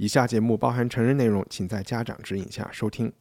[0.00, 3.12] 以下节目包含成人内容，请在家长指引下收听。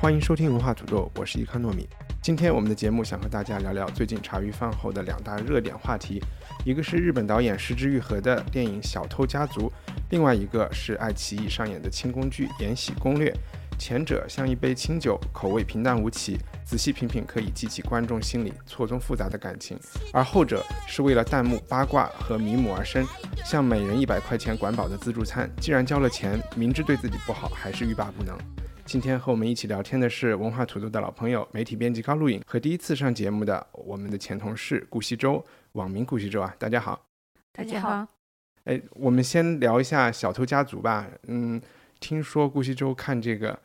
[0.00, 1.88] 欢迎收听文化土豆，我是伊康糯米。
[2.22, 6.22] 今天我们的节目想和大家聊聊最近茶余饭后的两大热点话题，
[6.64, 9.68] 一个是日本导演石之愈合的电影《小偷家族》，
[10.10, 13.28] 另外一个是爱奇艺上演的轻宫剧《延禧攻略》。
[13.78, 19.76] 前者像一杯清酒，口味平淡无奇，仔细品品可以激起观众心里错综复杂的感情；
[20.12, 23.06] 而后者是为了弹幕八卦和迷母而生，
[23.44, 28.36] 像每人一百块钱管饱的自助餐，既然交了钱，明知对自己不好，还是欲罢不能。
[28.86, 37.06] 今天和我们一起聊天的是文化土豆的老朋友、媒体编辑高露颖和第一次上节目的我们的前同事顾惜周，网名顾惜周啊，大家好。
[37.52, 38.06] 大家好，
[38.64, 41.06] 哎，我们先聊一下《小偷家族》吧。
[41.28, 41.60] 嗯，
[42.04, 43.58] 听说顾惜周看这个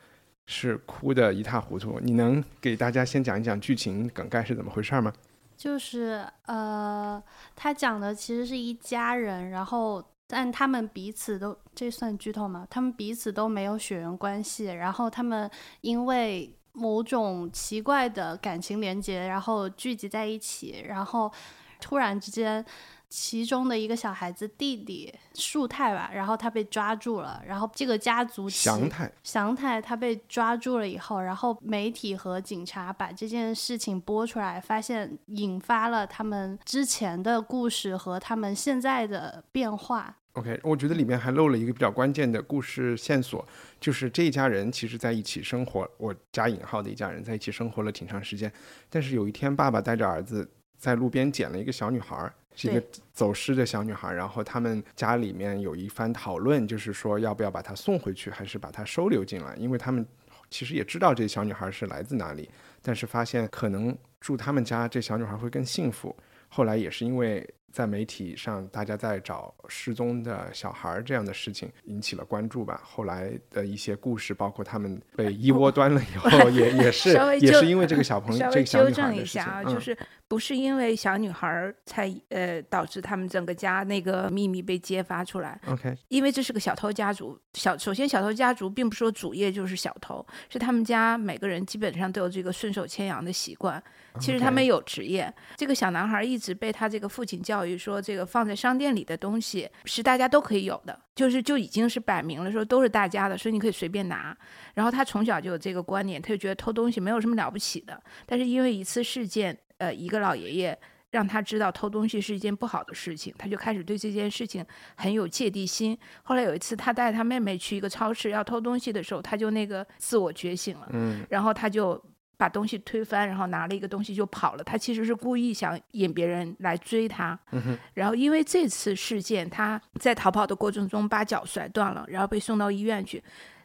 [0.46, 5.12] 是哭的一塌糊涂，你能给大家先讲一讲剧情梗概是怎么回事吗？
[5.58, 7.22] 就是呃，
[7.54, 12.66] 他讲的其实是一家人，然后但他们彼此都这算剧透吗？
[12.70, 15.48] 他们彼此都没有血缘关系，然后他们
[15.82, 21.30] 因为某种奇怪的感情连接，然后聚集在一起，然后
[21.78, 22.64] 突然之间。
[23.10, 40.16] 其中的一个小孩子弟弟树太吧，然后他被抓住了，然后这个家族祥太祥太他被抓住了以后，然后媒体和警察把这件事情播出来，发现引发了他们之前的故事和他们现在的变化。
[40.34, 43.44] OK，我觉得里面还漏了一个比较关键的故事线索，
[43.80, 48.50] 就是这一家人其实在一起生活，我加引号的一家人在一起生活了挺长时间，
[48.88, 50.48] 但是有一天爸爸带着儿子
[50.78, 60.06] 在路边捡了一个小女孩儿，是一个走失的小女孩儿，然后他们家里面有一番讨论，就是说要不要把她送回去，还是把她收留进来，因为他们
[60.50, 62.50] 其实也知道这小女孩儿是来自哪里，
[62.82, 66.14] 但是发现可能住他们家这小女孩儿会更幸福。
[66.48, 72.80] 后来也是因为在媒体上大家在找失踪的小孩儿这样的事情引起了关注吧。
[72.84, 77.10] 后来的一些故事，包括他们被一窝 端了以后， 也也是
[77.40, 79.96] 也是因为这个小 朋友这个小女纠正孩的事情一下啊，嗯就是
[80.28, 87.38] 不是因为小女孩儿才呃导致他们整个家那个秘密被揭发出来，OK 因为这是个小偷家族。
[87.54, 93.82] 小首先，小偷家族并不是说主业就是小偷，是他们家每个人基本上都有这个顺手牵羊的习惯。
[94.18, 95.32] 其实他们有职业。
[95.56, 104.36] 这个小男孩一直被他这个父亲教育说，这个放在商店里的东西是大家都可以有的，就是就已经是摆明了说都是大家的，所以你可以随便拿。
[104.74, 108.02] 然后他从小就有这个观念，他就觉得偷东西没有什么了不起的。
[108.26, 110.78] 但是因为一次事件，呃，一个老爷爷
[111.10, 114.64] 让他知道偷东西是一件不好的事情，他就开始对这件事情
[114.96, 115.96] 很有芥蒂心。
[116.22, 122.02] 后来有一次，他带他妹妹去一个超市要偷东西的时候，他就那个自我觉醒了，嗯然后他就。
[122.40, 124.64] 把东西推翻，然后拿了一个东西就跑了。
[124.64, 127.38] 他其实是故意想引别人来追他。
[127.52, 133.22] 嗯然后因为这次事件，他在逃跑的过程中把脚摔断了，然后被送到医院去。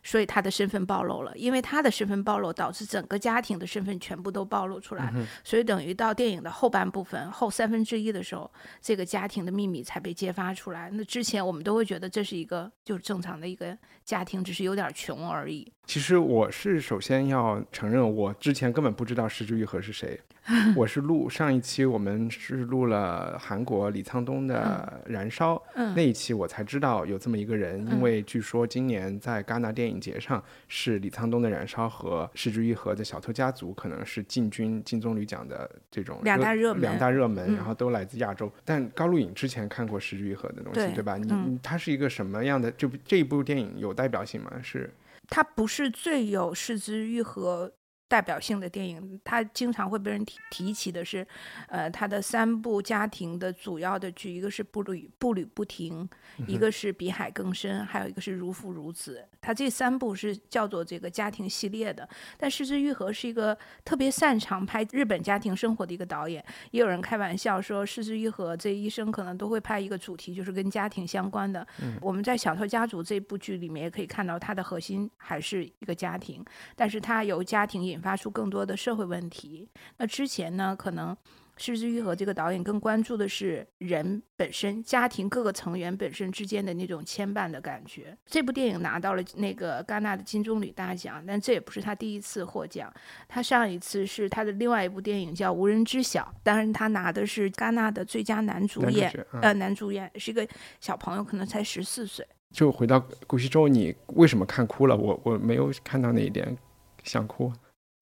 [0.08, 5.12] 所以他的身份暴露了，因为他的身份暴露，导致整个家庭的身份全部都暴露出来，
[5.44, 10.92] 所以等于到电影的后半部分后三分之一的时候，这个家庭的秘密才被揭发出来。
[10.94, 15.74] 那之前我们都会觉得这是一个就是正常的一个家庭，只是有点穷而已。
[15.86, 20.20] 其实我是首先要承认，我之前根本不知道石之愈合是谁。
[20.76, 38.52] 我是录上一期我们是录了韩国李沧东的《燃烧》，嗯那一期我才知道有这么一个人，因为据说今年在戛纳电影节上是李沧东的《燃烧》和石之愈合的《小偷家族》可能是进军金棕榈奖的这种两大热门两大热门，嗯然后都来自亚洲。
[38.64, 41.18] 但高露颖之前看过石之愈合的东西，对对吧？
[41.18, 42.70] 你嗯你它是一个什么样的？
[42.70, 44.52] 这部这一部电影有代表性吗？
[44.62, 44.94] 是
[45.30, 47.74] 它不是最有视之愈合
[48.08, 51.26] 代表性的电影，它经常会被人提提起的是，
[51.68, 56.08] 呃，他的三部家庭的主要的剧，一个是步履步履不停，
[56.48, 59.28] 一个是比海更深，还有一个是如父如子。
[59.42, 62.08] 他这三部是叫做这个家庭系列的。
[62.38, 71.66] 但失之愈合是一个特别擅长拍日本家庭生活的一个导演，也有人开玩笑说，失之愈合这一生可能都会拍一个主题，就是跟家庭相关的。
[72.02, 76.44] 我们在《小偷家族》这部剧里面也可以看到，它的核心还是一个家庭，
[76.76, 79.68] 但是它由家庭引引发出更多的社会问题。
[79.98, 81.18] 那之前呢，可能。
[81.58, 88.14] 失之愈合这个导演更关注的是人本身、家庭各个成员本身之间的那种牵绊的感觉。
[88.26, 92.94] 这部电影拿到了那个戛纳的金棕榈大奖，但这也不是他第一次获奖。
[93.30, 99.10] 他上一次是他的另外一部电影叫《无人知晓》，当然他拿的是戛纳的最佳男主演，
[99.42, 100.46] 呃，男主演是一个
[100.82, 102.28] 小朋友，可能才十四岁。
[102.52, 104.98] 就回到顾惜舟，你为什么看哭了？
[104.98, 106.58] 我我没有看到那一点，
[107.06, 107.54] 想哭。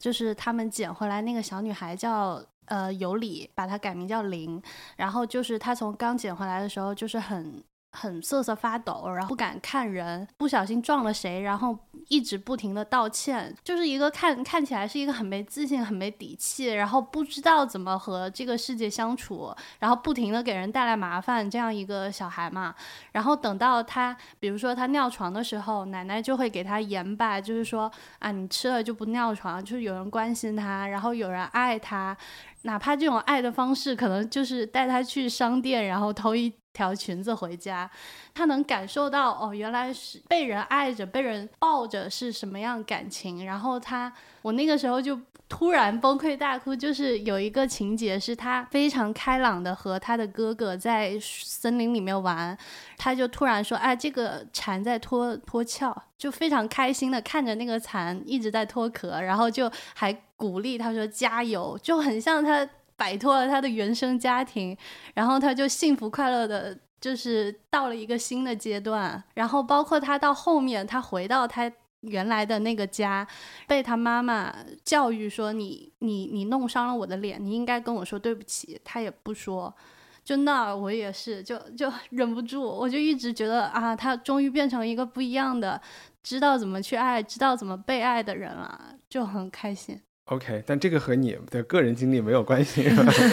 [0.04, 2.44] 就是他们捡回来那个小女孩叫。
[2.66, 4.60] 呃，尤里把她改名叫林，
[4.96, 7.62] 然后就是她从刚捡回来的时候就是很。
[7.94, 11.78] 很瑟瑟发抖，然后不敢看人，不小心撞了谁，然后
[12.10, 22.74] 一直不停的道歉，就是一个看看起来是一个很没自信、很没底气，然后不知道怎么和这个世界相处，然后不停的给人带来麻烦这样一个小孩嘛。
[23.12, 32.18] 然后等到他，比如说他尿床的时候，奶奶就会给他言吧，就是说啊，你吃了就不尿床，就是有人关心他，然后有人爱他，
[32.64, 36.52] 哪怕这种爱的方式可能就是带他去商店，然后偷一。
[36.74, 37.90] 条裙子回家，
[38.34, 43.46] 他能感受到哦，原来是被人爱着、被人抱着是什么样感情。
[43.46, 44.12] 然后他，
[44.42, 52.58] 我那个时候就突然崩溃大哭，就是有一个情节是他非常开朗的和他的哥哥在森林里面玩，
[52.98, 62.68] 他就突然说：“哎，这个蝉在脱脱壳。”就非常开心的看着那个蚕一直在脱壳，然后就还鼓励他说：“加油！”就很像他。
[63.04, 64.78] 摆脱了他的原生家庭，
[65.14, 69.22] 然后他就幸福快乐的，就是到了一个新的阶段。
[69.34, 71.70] 然后包括他到后面，他回到他
[72.00, 73.28] 原来的那个家，
[73.68, 74.56] 被他妈妈
[74.86, 79.76] 教育说：“你你你弄伤了我的脸，你应该跟我说对不起。”他也不说。
[80.24, 85.82] 就那我也是，就就 忍不住，我就一直觉得啊，他终于变成一个不一样的，
[86.24, 90.00] 知道怎么去爱，知道怎么被爱的人了，就很开心。
[90.26, 92.84] OK，但这个和你的个人经历没有关系，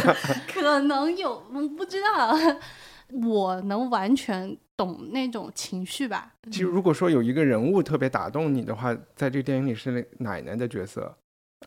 [0.53, 2.35] 可能有，我不知道，
[3.29, 6.35] 我能完全懂那种情绪吧。
[6.51, 11.17] 其实，如果说有一个人物特别打动你的话，在这个电影里是那奶奶的角色。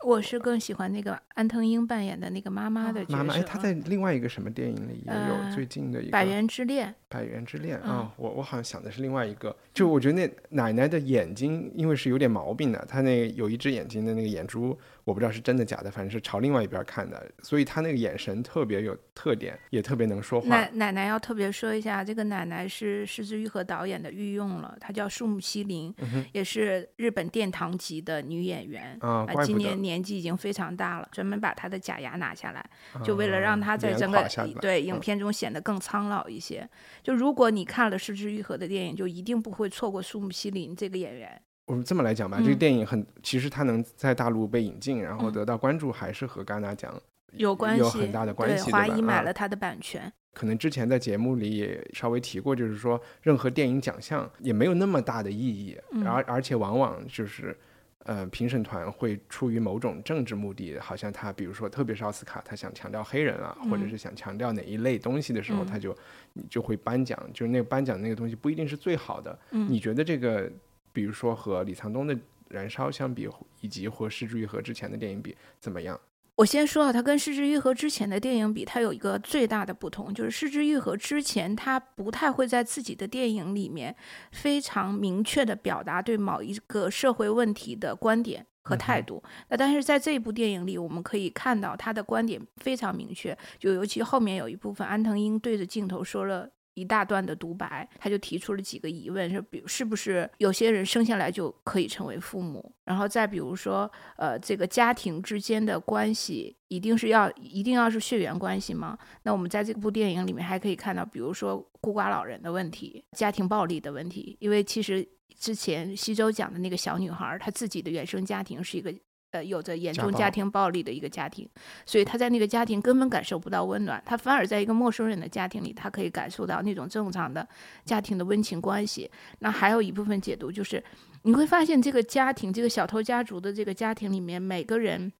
[0.01, 3.17] 我是更喜欢那个安藤英扮演的那个妈妈的角色。
[3.17, 6.89] 妈妈，哎，她在另外一个什么电影里也有最近的一个《百元之恋》。
[7.13, 9.55] 百元之恋啊，我我好像想的是另外一个。
[9.71, 14.77] 就我觉得那奶奶的眼睛，因为是有点毛病的，她那有一只眼睛的那个眼珠。
[15.05, 20.47] 我不知道是真的假的，反正是朝另外一边看的，所以她那个眼神特别有特点，也特别能说话。
[20.47, 25.93] 奶奶奶要特别说一下，这个奶奶是石之愈和导演的御用了，她叫树木希林，
[26.31, 32.65] 也是日本殿堂级的女演员啊，今年年纪已经非常大了，专门把她的假牙拿下来，
[33.03, 34.25] 就为了让她在整个
[34.61, 36.65] 对影片中显得更苍老一些。
[37.03, 41.41] 就如果你看了失之愈合的电影，就一定不会错过苏木西林这个演员。
[41.65, 46.93] 我们这么来讲吧，这个电影很，其实它能在大陆被引进，然后得到关注，还是和戛纳奖
[47.33, 48.71] 有关系，有很大的关系。
[48.71, 50.11] 华谊买了它的版权。
[50.33, 57.55] 可能之前在节目里也稍微提过，就是说任何电影奖项也没有那么大的意义，而而且往往就是，
[58.03, 65.95] 呃，评审团会出于某种政治目的，好像他比如说，特别是奥斯卡，他想强调黑人啊，或者是想强调哪一类东西的时候，他就
[66.33, 69.37] 你就会颁奖，就是那个颁奖那个东西不一定是最好的。
[69.49, 70.51] 你觉得这个？
[70.95, 72.15] 比如说和李沧东的
[72.49, 73.27] 《燃烧》相比，
[73.61, 75.99] 以及和《失之愈合》之前的电影比，怎么样？
[76.43, 83.95] 我先说啊，它跟《失之愈合》之前的电影比，它有一个最大的不同，就是《失之愈合》之前，他不太会在自己的电影里面
[84.33, 89.23] 非常明确的表达对某一个社会问题的观点和态度。
[89.47, 96.49] 那但是在这部电影里，我们可以看到他的观点非常明确，就尤其后面有一部分，安藤英对着镜头说了。
[96.73, 102.73] 一大段的独白，他就提出了几个疑问，说，比如是不是有些人生下来就可以成为父母？
[102.85, 108.97] 然后再比如说，呃，这个家庭之间的关系一定是要一定要是血缘关系吗？
[109.23, 118.93] 那我们在这部电影里面还可以看到，比如说孤寡老人的问题、家庭暴力的问题，因为其实之前西周讲的那个小女孩，她自己的原生家庭是一个。
[119.33, 121.49] 呃，有着严重家庭暴力的一个家庭，
[121.87, 127.47] 所以他在那个家庭根本感受不到温暖，他反而在一个陌生人的家庭里，他可以感受到那种正常的
[127.83, 129.09] 家庭的温情关系。
[129.39, 130.83] 那还有一部分解读就是，
[131.23, 135.11] 你会发现这个家庭，这个小偷家族的这个家庭里面，每个人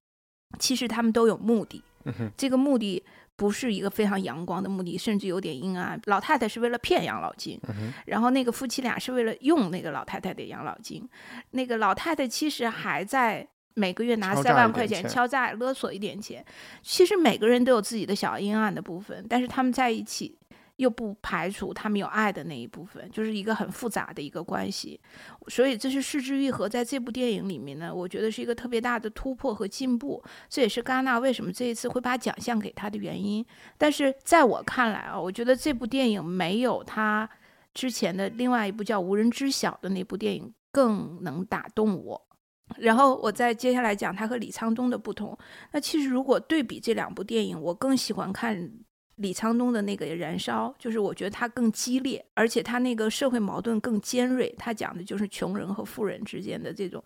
[0.60, 1.84] 其实他们都有目的，
[2.38, 3.04] 这个目的
[3.36, 6.00] 不是一个非常阳光的目的，甚至有点阴暗。
[6.06, 7.60] 老太太是为了骗养老金，
[8.06, 11.10] 然后那个夫妻俩是为了用那个老太太的养老金，
[11.50, 13.48] 那个老太太其实还在。
[13.76, 16.46] 每个月拿三万块钱敲诈勒索一点钱，
[16.82, 20.38] 其实每个人都有自己的小阴暗的部分，但是他们在一起
[20.78, 25.00] 又不排除他们有爱的那一部分，就是一个很复杂的一个关系。
[25.48, 30.24] 所以这是失之愈合在这部电影里面呢，我觉得是一个特别大的突破和进步。
[30.50, 33.46] 这也是戛纳为什么这一次会把奖项给他的原因。
[33.78, 37.30] 但是在我看来啊，我觉得这部电影没有他
[37.74, 42.20] 之前的另外一部叫《无人知晓》的那部电影更能打动我。
[42.78, 45.38] 然后我再接下来讲他和李沧东的不同。
[45.72, 48.72] 那其实如果对比这两部电影，我更喜欢看。
[49.18, 54.54] 李沧东的那个燃烧，就是我觉得他更激烈，而且他那个社会矛盾更尖锐。
[54.58, 57.02] 他讲的就是穷人和富人之间的这种，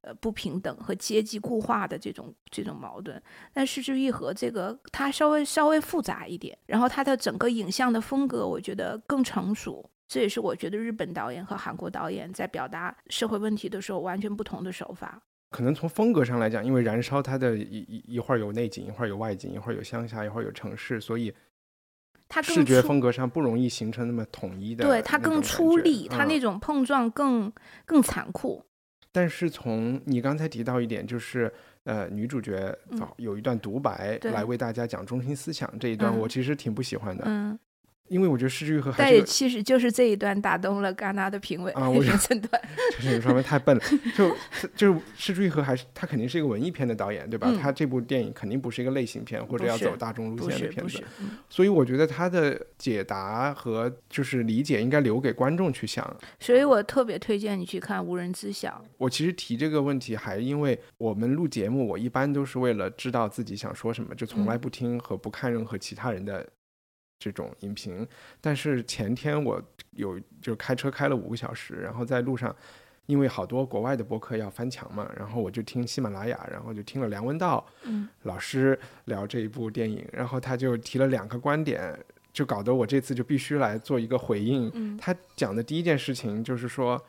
[0.00, 3.22] 呃不平等和阶级固化的这种这种矛盾。
[3.52, 9.88] 但失之愈合这个，它稍微稍微复杂一点，然后它的整个影像的风格，我觉得更成熟。
[10.12, 15.22] 这也是我觉得日本导演和韩国导演在表达社会问题的时候完全不同的手法。
[15.50, 21.32] 可能从风格上来讲，因为燃烧它的一一一会儿有内景，一会儿有外景，一会儿有乡下，一会儿有城市，所以。
[22.28, 27.52] 它视觉风格上不容易形成那么统一的，对它更出力，它那种碰撞更
[27.84, 28.64] 更残酷。
[29.10, 31.52] 但是从你刚才提到一点，就是
[31.84, 32.74] 呃，女主角
[33.18, 37.24] 有一段独白来为大家讲中心思想这一段，我其实挺不喜欢的。
[37.26, 37.58] 嗯。
[38.12, 42.60] 因为我觉得失之愈合，但也其实就是这一段打动了戛纳的评委啊，我评审团，
[42.94, 43.82] 就是稍微太笨了。
[44.14, 44.36] 就
[44.76, 47.50] 就是失之愈合，还是他肯定是一个文艺片的导演，对吧？
[47.58, 51.02] 他这部电影肯定不是一个类型片或者要走大众路线的片子，
[51.48, 56.04] 所以我觉得他的解答和就是理解应该留给观众去想。
[56.38, 58.68] 所以我特别推荐你去看《无人知晓》。
[58.98, 66.46] 我其实提这个问题，还因为我们录节目，我一般都是为了知道自己想说什么，就从来不听和不看任何其他人的。
[67.22, 68.06] 这种影评，
[68.40, 69.62] 但是前天我
[69.92, 72.54] 有就开车开了五个小时，然后在路上，
[73.06, 77.64] 因为好多国外的播客要翻墙嘛，然后我就听喜马拉雅，然后就听了梁文道
[78.22, 81.96] 老师聊这一部电影，然后他就提了两个观点，
[82.32, 84.96] 就搞得我这次就必须来做一个回应。
[84.98, 87.00] 他讲的第一件事情就是说，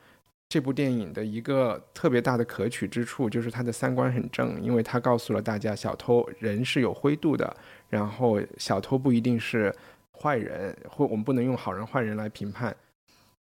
[0.50, 7.55] 这部电影的一个特别大的可取之处就是他的三观很正，因为他告诉了大家，小偷人是有灰度的，
[7.89, 9.74] 然后小偷不一定是。
[10.23, 12.73] 坏人，或我们不能用好人坏人来评判，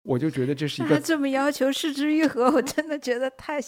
[0.03, 3.61] 我就觉得这是一个这么要求失之愈合， 我真的觉得太，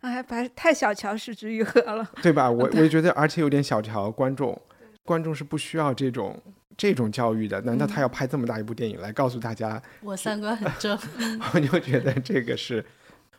[0.00, 2.50] 哎，把太小瞧失之愈合了，对吧？
[2.50, 4.58] 我我也觉得，而且有点小瞧观众，
[5.04, 6.42] 观众是不需要这种
[6.74, 7.60] 这种教育的。
[7.60, 10.98] 难道他要拍这么大一部电影来告诉大家我三观很正？
[11.52, 12.82] 我就觉得这个是，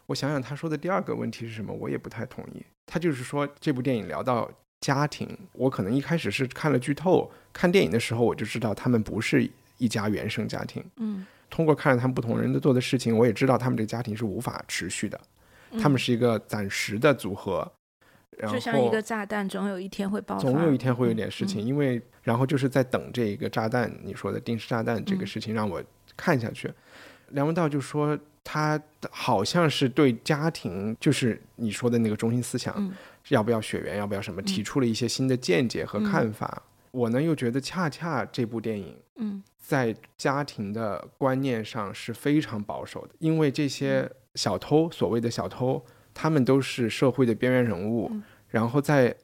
[0.05, 2.63] 我想想他说的第二个问题是什么，我也不太同意。
[2.85, 4.47] 他就是说这部电影聊到。
[4.81, 10.83] 家庭，我可能一开始是看了剧透，看电影的时候我就知道他们不是一家原生家庭。
[10.97, 15.19] 嗯，通过看了他们不同人的做的事情，我也知道他们这个家庭是无法持续的，
[15.81, 17.69] 他们是一个暂时的组合。
[18.37, 20.41] 然后就像一个炸弹，总有一天会爆发。
[20.41, 25.83] 总有一天会有点事情，因为然后就是在等这一个炸弹，你说的定时炸弹这个事情让我
[26.15, 26.71] 看下去。
[27.31, 28.81] 梁文道就说他
[29.11, 32.95] 好像是对家庭，就是你说的那个中心思想。
[33.29, 33.97] 要不要血缘？
[33.97, 34.41] 要不要什么？
[34.41, 36.61] 提出了一些新的见解和看法。
[36.91, 43.09] 我呢又觉得，恰恰这部电影，嗯，在家庭的观念上是非常保守的。
[43.19, 48.11] 因为这些小偷，所谓的小偷，他们都是社会的边缘人物。
[48.47, 49.15] 然后在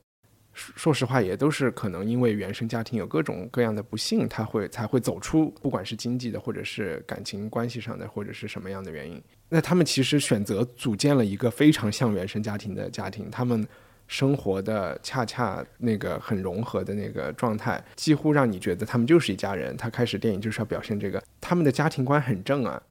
[0.54, 9.20] 说实话，也都是可能因为原生家庭有各种各样的不幸，他会才会走出，不管是经济的，或者是感情关系上的，或者是什么样的原因。
[9.50, 13.68] 那他们其实选择组建了一个非常像原生家庭的家庭，他们。
[14.08, 19.76] 生活的恰恰那个很融合的那个状态，几乎让你觉得他们就是一家人。
[19.76, 22.82] 他开始电影就是要表现这个，他们的家庭观很正啊，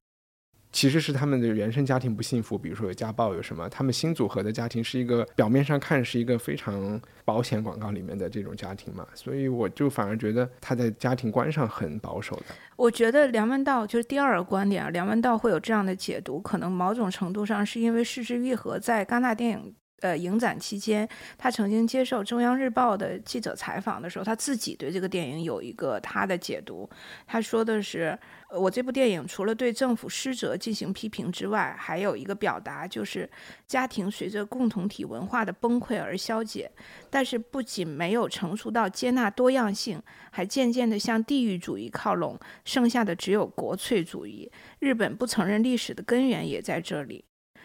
[0.72, 3.68] 其实是他们的原生家庭不幸福，比如说有家暴有什么。
[3.68, 12.46] 他们新组合的家庭是一个表面上看是一个非常保险广告里面的这种家庭嘛，所以我就反而觉得他在家庭观上很保守的。
[12.76, 19.74] 我觉得梁文道就是第二个观点啊，梁文道会有这样的解读，可能某种程度上是因为失之愈合在戛纳电影。
[20.00, 21.08] 呃，影展期间，
[21.38, 26.88] 他曾经接受中央日报的记者采访的时候，他自己对这个电影有一个他的解读。
[27.26, 28.18] 他说的是
[28.52, 33.30] ：“我这部电影除了对政府失责进行批评之外，还有一个表达，就是
[33.66, 36.70] 家庭随着共同体文化的崩溃而消解。
[37.08, 44.52] 但是不仅没有成熟到接纳多样性，还渐渐地向地域主义靠拢，剩下的只有国粹主义。
[44.80, 47.24] 日本不承认历史的根源也在这里。”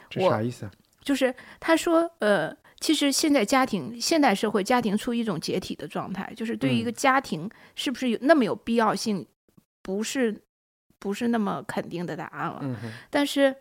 [0.09, 0.71] 这啥意思啊？
[1.01, 9.25] 就是他说，呃，其实现在家庭、现代社会家庭处于一种解体的状态，就是对于一个家庭是不是有那么有必要性，
[9.81, 10.41] 不是
[10.99, 12.59] 不是那么肯定的答案了。
[13.09, 13.55] 但是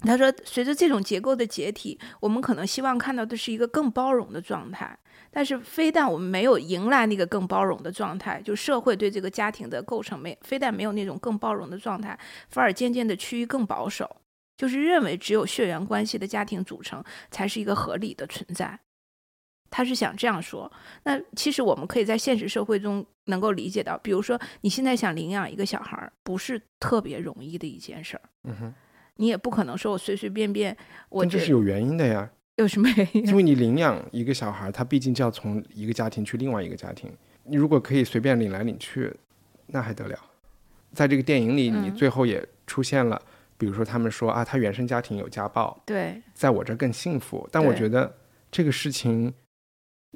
[0.00, 4.98] 他说，随着这种结构的解体，我们可能希望看到的是一个更包容的状态。
[5.34, 12.18] 但是非但我们没有迎来那个更包容的状态，就社会对这个家庭的构成没非但没有那种更包容的状态，
[12.50, 14.16] 反而渐渐的趋于更保守，
[14.62, 17.02] 就是认为只有血缘关系的家庭组成
[17.32, 18.78] 才是一个合理的存在。
[19.68, 20.70] 他是想这样说。
[21.02, 28.22] 那其实我们可以在现实社会中能够理解到，比如说你现在想领养一个小孩儿，不是特别容易的一件事儿。
[28.44, 28.74] 嗯哼，
[29.16, 30.76] 你也不可能说我随随便便，
[31.08, 32.30] 我觉这是有原因的呀。
[32.58, 33.26] 有什么原因？
[33.26, 37.10] 因为你领养一个小孩，他毕竟就要从一个家庭去另外一个家庭。
[37.42, 39.12] 你如果可以随便领来领去，
[39.66, 40.16] 那还得了？
[40.92, 43.20] 在这个电影里，你嗯最后也出现了，
[43.62, 47.48] 比如说他们说啊，他原生家庭有家暴，对在我这儿更幸福。
[47.52, 48.12] 但我觉得
[48.50, 49.32] 这个事情，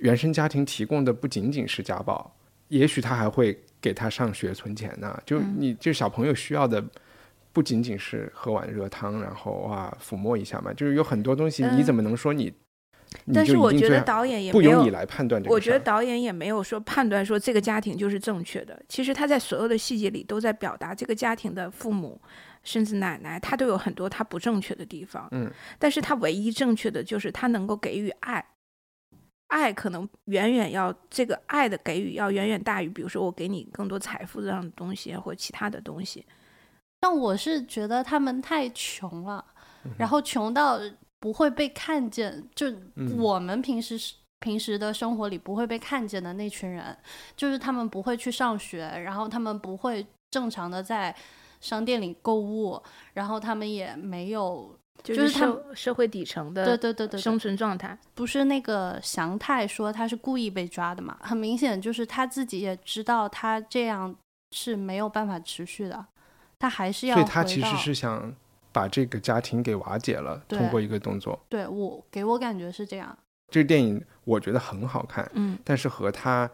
[0.03, 2.37] 原生家庭提供的不仅仅是家暴，
[2.67, 5.17] 也许他还会给他上学存钱呢。
[5.25, 6.85] 就嗯你就小朋友需要的。
[7.53, 12.53] 不仅仅是喝碗热汤，然后啊抚摸一下嘛，就是有很多东西，你嗯怎么能说你？
[13.25, 18.79] 你但是我觉得导演也不由你来判断这个我觉得导演也没有说判断说这个家庭就是正确的。
[18.89, 22.21] 其实他在所有的细节里都在表达这个家庭的父母
[22.67, 25.29] 甚至奶奶，她都有很多她不正确的地方。
[25.31, 28.45] 嗯，但是她唯一正确的就是她能够给予爱，
[29.47, 36.27] 爱可能远远要这个爱的给予要远远大于，比如说我给你更多财富这样的东西或其他的东西。
[36.99, 39.45] 但我是觉得他们太穷了，
[39.85, 40.81] 嗯然后穷到
[41.21, 46.97] 不会被看见，就嗯我们平时是平时的生活里不会被看见的那群人，
[47.37, 51.15] 就是他们不会去上学，然后他们不会正常的在
[51.61, 52.83] 商店里购物，
[53.15, 57.99] 然后他们也没有，就是他社社会底层的对对对对生，存状态。
[58.15, 61.17] 不是那个祥太说他是故意被抓的嘛？
[61.21, 64.15] 很明显就是他自己也知道他这样
[64.51, 66.07] 是没有办法持续的，
[66.59, 68.35] 他还是要所以他其实是想
[68.73, 71.39] 把这个家庭给瓦解了，通过一个动作。
[71.49, 73.17] 对我给我感觉是这样。
[73.49, 76.51] 这个电影我觉得很好看，嗯，但是和他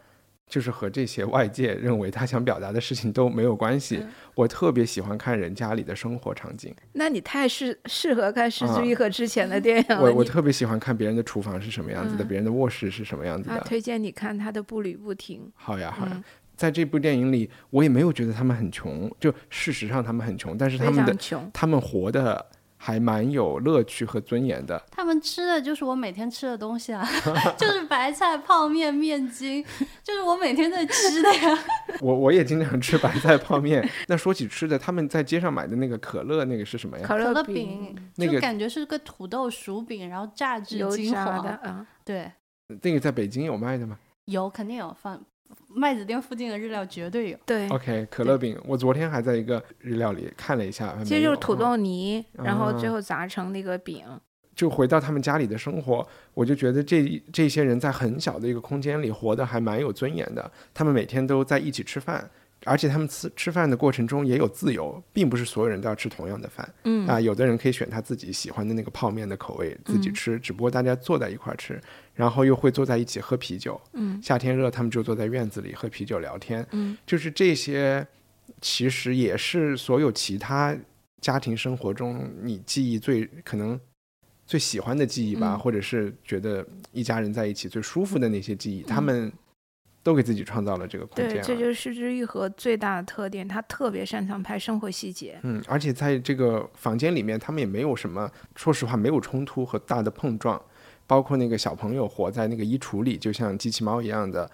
[0.52, 3.96] 就是和这些外界认为他想表达的事情都没有关系。
[4.02, 10.02] 嗯我特别喜欢看人家里的生活场景，那你太适适合看《失啊之愈合》之前的电影了。
[10.02, 13.64] 我我特别喜欢看别人的厨房是什么样子的，嗯别人的卧室是什么样子啊，的。
[13.64, 16.12] 推荐你看他的《步履不停好呀，》，好呀。
[16.14, 16.24] 嗯，
[16.56, 21.14] 在这部电影里，我也没有觉得他们很穷，就事实上他们很穷，但是他们的。
[21.52, 22.46] 他们活的
[22.84, 24.82] 还蛮有乐趣和尊严的。
[24.90, 27.08] 他们吃的就是我每天吃的东西啊，
[27.56, 29.64] 就是白菜、泡面、面筋，
[30.02, 31.58] 就是我每天在吃的呀。
[32.02, 33.88] 我我也经常吃白菜泡面。
[34.08, 37.06] 那说起吃的，他们在街上买的那个可乐，那个是什么呀？
[37.06, 41.40] 可可乐饼饼，那个就感觉是个土豆薯饼，然后榨汁油炸金黄。
[41.44, 42.32] 的啊，对，
[42.82, 45.24] 那个在北京有卖的吗有肯定有放，
[45.68, 47.38] 麦子店附近的日料绝对有。
[47.46, 54.04] 对，？OK，可乐饼，我昨天还在一个日料里看了一下，其实就是土豆泥，然后最啊后砸成那个饼。
[54.54, 60.52] 就回到他们家里的生活，我就觉得这这些人在很小的一个空间里活得还蛮有尊严的。
[60.74, 62.30] 他们每天都在一起吃饭，
[62.66, 67.18] 而且他们吃吃饭的过程中也有自由，并不是所有人都要吃同样的饭嗯啊。
[67.18, 71.80] 有的人可以选他自己喜欢的那个泡面的口味自己嗯吃，只不过大家坐在一块儿吃，
[72.14, 73.80] 然后又会坐在一起喝啤酒。
[73.94, 76.66] 嗯夏天热，他们就坐在院子里喝啤酒聊天。
[76.72, 78.06] 嗯就是这些，
[78.60, 80.76] 其实也是所有其他
[81.20, 83.78] 家庭生活中你记忆最可能
[84.44, 89.32] 最喜欢的记忆吧，嗯或者是觉得一家人在一起最舒服的那些记忆，他嗯们
[90.02, 91.44] 都给自己创造了这个空，间、啊。
[91.46, 95.38] 这就是失之愈合最大的特点，他特别擅长拍生活细节。
[95.44, 100.60] 嗯，而且在这个房间里面，他们也没有什么，说实话没有冲突和大的碰撞，
[101.12, 104.50] 包括那个小朋友活在那个衣橱里，就像机器猫一样的，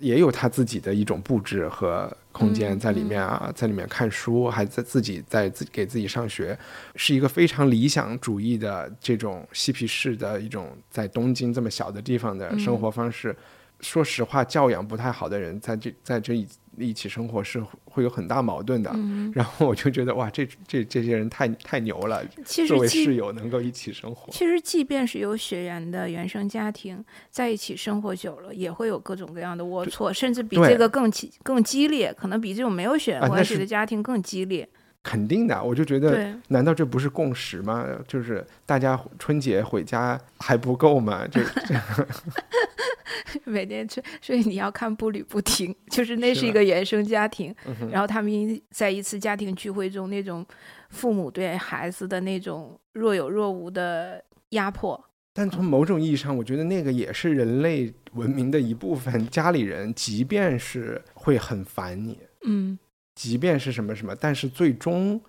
[0.00, 6.58] 也有他自己的一种布置和空间嗯在里面啊，在里面看书，还在自己在自给自己上学，
[6.96, 13.36] 是一个非常理想主义的这种嬉皮士的一种在东京这么小的地方的生活方式。
[13.78, 16.44] 说实话，教养不太好的人在这在这
[16.78, 18.90] 一一起生活是会有很大矛盾的。
[18.94, 24.32] 嗯，然后我就觉得哇，这这这些人太太牛了，其作为室友能够一起生活。
[24.32, 34.68] 其实即便是有血缘的原生家庭，在一起生活久了，也会有各种各样的龌龊，甚至比这个更激更激烈，可能比这种没有血缘关系的家庭更激烈。
[35.02, 37.86] 肯定的，我就觉得，难道这不是共识吗？
[38.08, 41.26] 就是大家春节回家还不够吗？
[41.28, 41.74] 就这
[43.44, 50.44] 每天去，所以你要看步履不停，就是那是一个原生家庭，嗯然后他们在一次家庭聚会中那种
[50.90, 59.26] 父母对孩子的那种若有若无的压迫，但从某种意义上，我觉得那个也是人类文明的一部分。
[59.28, 62.78] 家里人即便是会很烦你，嗯
[63.14, 65.20] 即便是什么什么，但是最终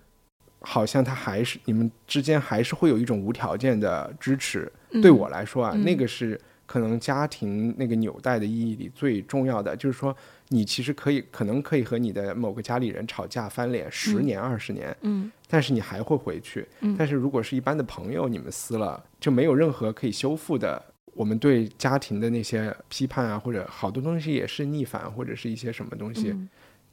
[0.60, 4.70] 好像他还是你们之间还是会有一种无条件的支持。
[4.90, 10.14] 嗯对我来说啊，嗯那个是可能家庭那个纽带的意义里最重要的，就是说
[10.48, 16.66] 你其实可以可能可以和你的某个家里人吵架翻脸十年二十年，嗯但是你还会回去。
[16.80, 20.82] 嗯但是如果是一般的朋友，你们撕了就没有任何可以修复的。
[21.14, 26.48] 我们对家庭的那些批判啊，或者好多东西也是逆反，或者是一些什么东西，嗯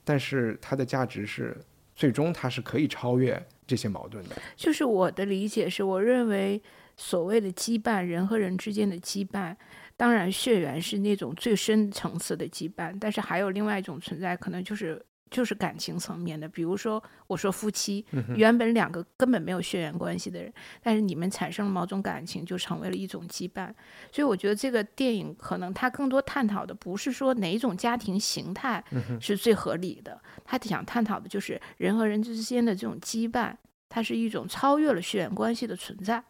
[0.05, 1.57] 但是它的价值是
[1.93, 4.35] 最终它是可以超越这些矛盾的。
[4.55, 6.61] 就是我的理解是，我认为
[6.95, 9.55] 所谓的羁绊，人和人之间的羁绊，
[9.97, 16.47] 当然血缘是那种最深层次的羁绊，但是还有另外一种存在，可能就是就是感情层面的。
[16.47, 20.53] 比如说，我说夫妻，原本两个根本没有血缘关系的人，
[20.83, 23.73] 但是你们产生了某种感情，就成为了一种羁绊。
[24.11, 28.83] 所以我觉得这个电影可能它更多探讨的不是说哪种家庭形态
[29.19, 33.55] 是最合理的，他想探讨的就是人和人之间的这种羁绊。
[33.89, 36.23] 它是一种超越了血缘关系的存在，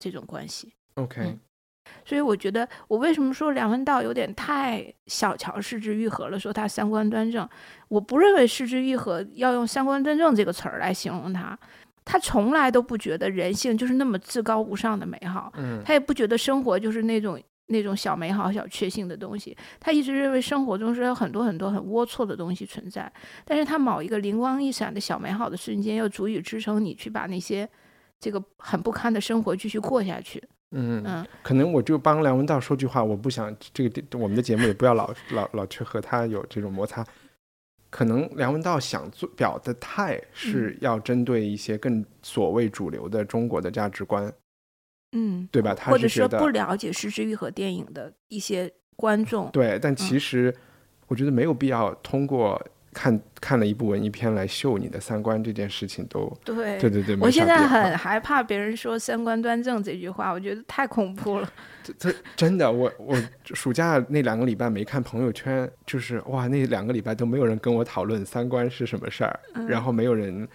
[0.00, 0.72] 这种关系。
[0.94, 1.38] OK，、嗯
[2.04, 6.38] 所以我觉得，我为什么说梁文道有点太小瞧失之愈合了？
[6.38, 7.48] 说他三观端正，
[7.88, 11.58] 我不认为失之愈合要用三观端正这个词儿来形容他。
[12.04, 19.56] 他从来都不觉得人性就是那么至高无上的美好，嗯他也不觉得生活就是那种那种小美好、小确幸的东西。
[19.80, 23.10] 他一直认为生活中是有很多很多很龌龊的东西存在，
[23.44, 27.68] 但是他某一个灵光一闪的小美好的瞬间，又足以支撑你去把那些
[28.20, 30.42] 这个很不堪的生活继续过下去。
[30.72, 37.04] 嗯嗯可能我就帮梁文道说句话，我不想这个我们的节目也不要老老老去和他有这种摩擦。
[37.90, 44.32] 可能梁文道想做表的态是要针对一些更所谓主流的中国的价值观，
[45.10, 45.74] 嗯，对吧？
[45.74, 50.54] 他或者说不了解失之愈合电影的一些观众，对，但其实
[51.08, 61.52] 我觉得没有必要通过看看了一部文艺片来秀你的三观这件事情都，对对对对，我现在很害怕别人说三观端正这句话，我觉得太恐怖了。
[61.82, 70.46] 这这真的，我我暑假那两个礼拜没看朋友圈，就是哇，那两个礼拜都没有人跟我讨论三观是什么事儿，嗯然后没有人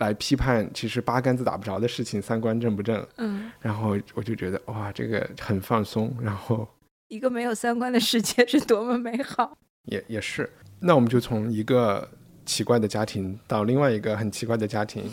[0.00, 6.68] 来批判，其实八竿子打不着的事情三观正不正，嗯，然后我就觉得哇，这个很放松，然后
[7.08, 9.56] 一个没有三观的世界是多么美好。
[9.84, 10.50] 也也是，
[10.86, 12.06] 那我们就从一个
[12.44, 15.10] 奇怪的家庭到另外一个很奇怪的家庭。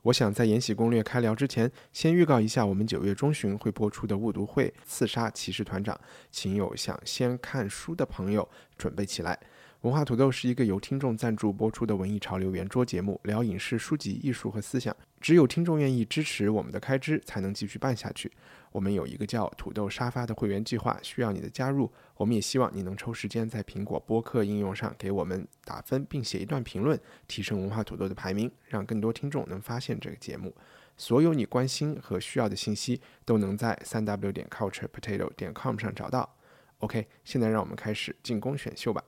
[0.00, 5.94] 我想在《延禧攻略》开聊之前，先预告一下我们九月中旬会播出的误读会《刺杀骑士团长》，
[6.30, 8.48] 请有想先看书的朋友
[8.78, 9.38] 准备起来。
[9.82, 14.94] 文化土豆是一个由听众赞助播出的文艺潮流圆桌节目，聊影视、书籍、艺术和思想。
[15.20, 18.32] 只有听众愿意支持我们的开支，才能继续办下去。
[18.72, 21.88] 我们有一个叫“土豆沙发”的会员计划，需要你的加入。
[22.16, 30.52] 我们也希望你能抽时间在苹果播客应用上给我们打分，并写一段评论，提升文化土豆的排名，让更多听众能发现这个节目。
[30.96, 36.36] 所有你关心和需要的信息都能在三 w 点 culturepotato 点 com 上找到。
[36.78, 39.00] OK，现在让我们开始进攻选秀吧。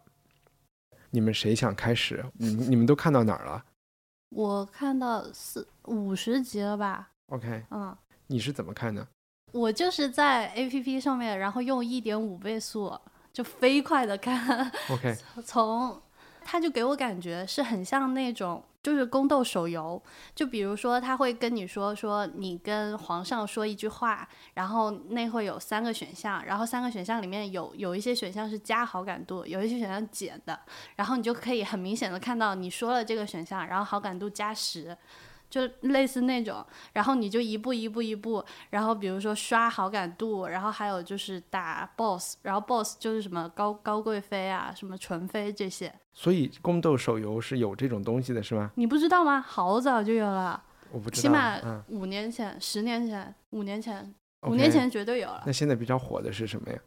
[1.11, 2.25] 你们谁想开始？
[2.35, 3.64] 你们你们都看到哪儿了
[4.31, 7.96] 我看到四五十集了吧？？OK，嗯，
[8.29, 9.07] 你是怎么看的？
[9.53, 12.96] 我就是在 A P P 上面，然后用一点五倍速
[13.33, 16.01] 就飞快的看，OK， 从
[16.44, 20.03] 他就给我感觉是很像那种就是宫斗手游，
[20.35, 30.59] 就比如说他会跟你说说你跟皇上说一句话，然后那会有三个选项，然后三个选项里面有有一些选项是加好感度，有一些选项减的，
[30.97, 34.97] 然后你就可以很明显的看到你说了这个选项，然后好感度加十。
[35.50, 48.70] 就类似那种，然后你就一步一步一步，然后比如说刷好感度，然后还有就是打 boss，然后 boss 就是什么高高贵妃啊，什么纯妃这些，所以宫斗手游是有这种东西的，是吗？
[48.76, 49.40] 你不知道吗？
[49.40, 51.22] 好早就有了，我不知道。
[51.22, 55.52] 起码嗯五年前、十年前、五年前、五年前绝对有了那。
[55.52, 56.78] 现在比较火的是什么呀？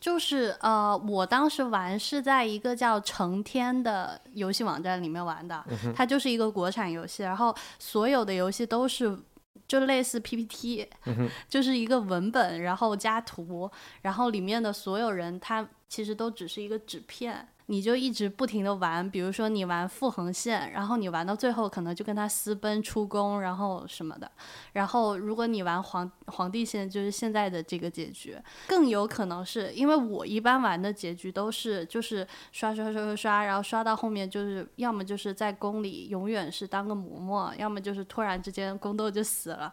[0.00, 9.18] 就是呃，我当时玩是在一个叫成天的游戏网站里面玩的，嗯它就是一个国产游戏，然后所有的游戏都是
[9.66, 13.70] 就类似 PPT，、嗯就是一个文本，然后加图，
[14.02, 17.48] 然后里面的所有人他其实都只是一个纸片。
[17.70, 24.30] 你就一直不停的玩，比如说你玩复横线，然后你玩到最后可能就跟他私奔出宫，然后什么的。
[24.72, 39.70] 然后如果你玩皇皇帝线，就是现在的这个结局，更有可能是因为我一般玩的结局都是就是刷刷刷刷刷，然后刷到后面就是要么就是在宫里永远是当个嬷嬷，要么就是突然之间宫斗就死了。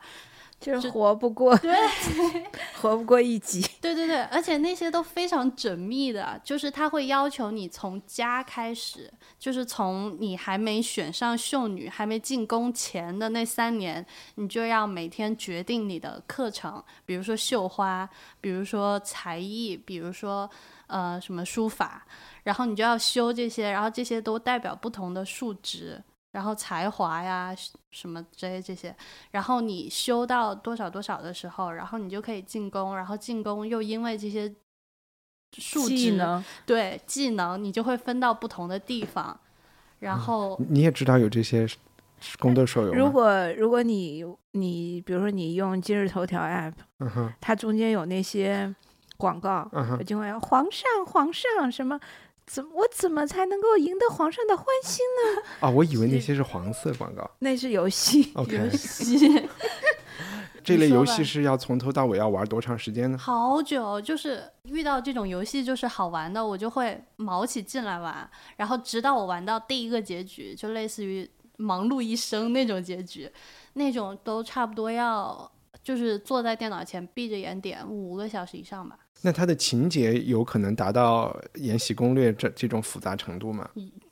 [0.59, 1.75] 就是活不过，对，
[2.81, 3.61] 活不过一集。
[3.79, 14.03] 对对对，而且那些都非常缜密的，就是他会要求你从家开始，就是从你还没选上秀女、还没进宫前的那三年，
[14.35, 18.09] 你就要每天决定你的课程，比如说绣花，
[18.41, 20.49] 比如说才艺，比如说
[20.87, 22.07] 呃什么书法，
[22.43, 26.01] 然后你就要修这些，然后这些都代表不同的数值。
[26.35, 27.55] 然后才华呀，
[27.91, 28.93] 什么这些这些，
[29.31, 34.53] 然后你修到多少多少的时候，然后你就可以进宫，然后进宫又因为这些
[35.53, 39.39] 数值技能对技能，你就会分到不同的地方，
[39.99, 41.65] 然后你也知道有这些
[42.37, 42.91] 宫斗手游？
[42.93, 48.75] 如果如果你你比如说你用今日头条 app，嗯，它中间有那些
[49.15, 51.97] 广告，嗯哼有经常皇上皇上什么。
[52.45, 55.03] 怎么我怎么才能够赢得皇上的欢心
[55.35, 55.41] 呢？
[55.67, 57.29] 啊，我以为那些是黄色广告。
[57.39, 59.17] 那是游戏， OK，游戏
[60.63, 63.17] 这类游戏是要从头到尾要玩多长时间呢？
[63.17, 68.27] 好久，就是遇到这种游戏就是好玩的，我就会卯起劲来玩，
[68.57, 73.31] 然后直到我玩到第一个结局，就类似于忙碌一生那种结局，
[73.73, 75.51] 那种都差不多要
[75.85, 78.97] 就是坐在电脑前闭着眼点五个小时以上吧。
[79.21, 81.29] 那它的情节有可能达到
[81.61, 83.69] 《延禧攻略》这这种复杂程度吗？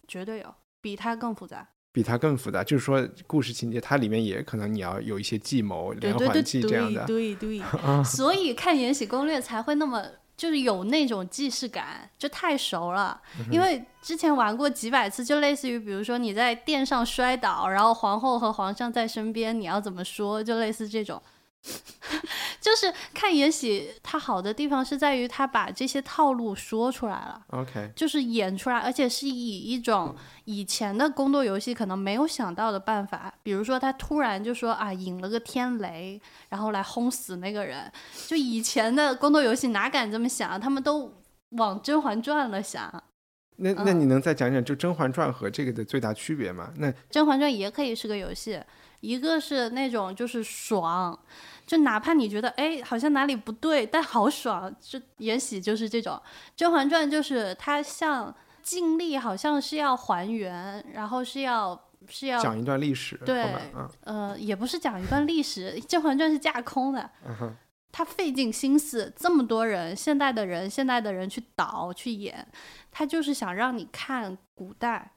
[0.07, 1.67] 绝对有，比它更复杂。
[1.91, 7.05] 比它更复杂，就是说故事情节它里面也可能你要有一些计谋、连对对对环计这样的。
[7.05, 7.61] 对对
[8.05, 10.03] 所以看《延禧攻略》才会那么
[10.37, 13.19] 就是有那种既视感，就太熟了。
[13.39, 20.43] 嗯因为之前玩过几百次，就类似于比如说你在殿上摔倒，然后皇后和皇上在身边，你要怎么说？
[20.43, 21.21] 就类似这种。
[22.59, 27.41] 就是看《延禧》，它好的地方是在于它把这些套路说出来了。
[27.47, 37.91] OK，就是演出来，而且是以一种以前的宫斗游戏可能没有想到的办法，比如说他突然就说啊引了个天雷，然后来轰死那个人。
[38.27, 41.11] 就以前的宫斗游戏哪敢这么想，他们都
[41.51, 42.89] 往《甄嬛传》了想，
[43.57, 46.71] 《那那嗯你能再讲讲就《甄嬛传》和这个的最大区别吗？
[46.77, 48.61] 那甄嬛传》也可以是个游戏，
[48.99, 51.17] 一个是那种就是爽。
[51.65, 56.15] 就哪怕你觉得哎好像哪里不对，但好爽，就《延禧》就是这种，
[56.55, 67.55] 《甄嬛传》就是它像尽力好像是要还原，然后是要是要讲一段历史，对后面啊，呃，也不是讲一段历史，《甄嬛传》是架空的，嗯，
[67.91, 72.45] 他费尽心思，这么多人，现代的人，现代的人去导去演，
[72.91, 75.11] 他就是想让你看古代。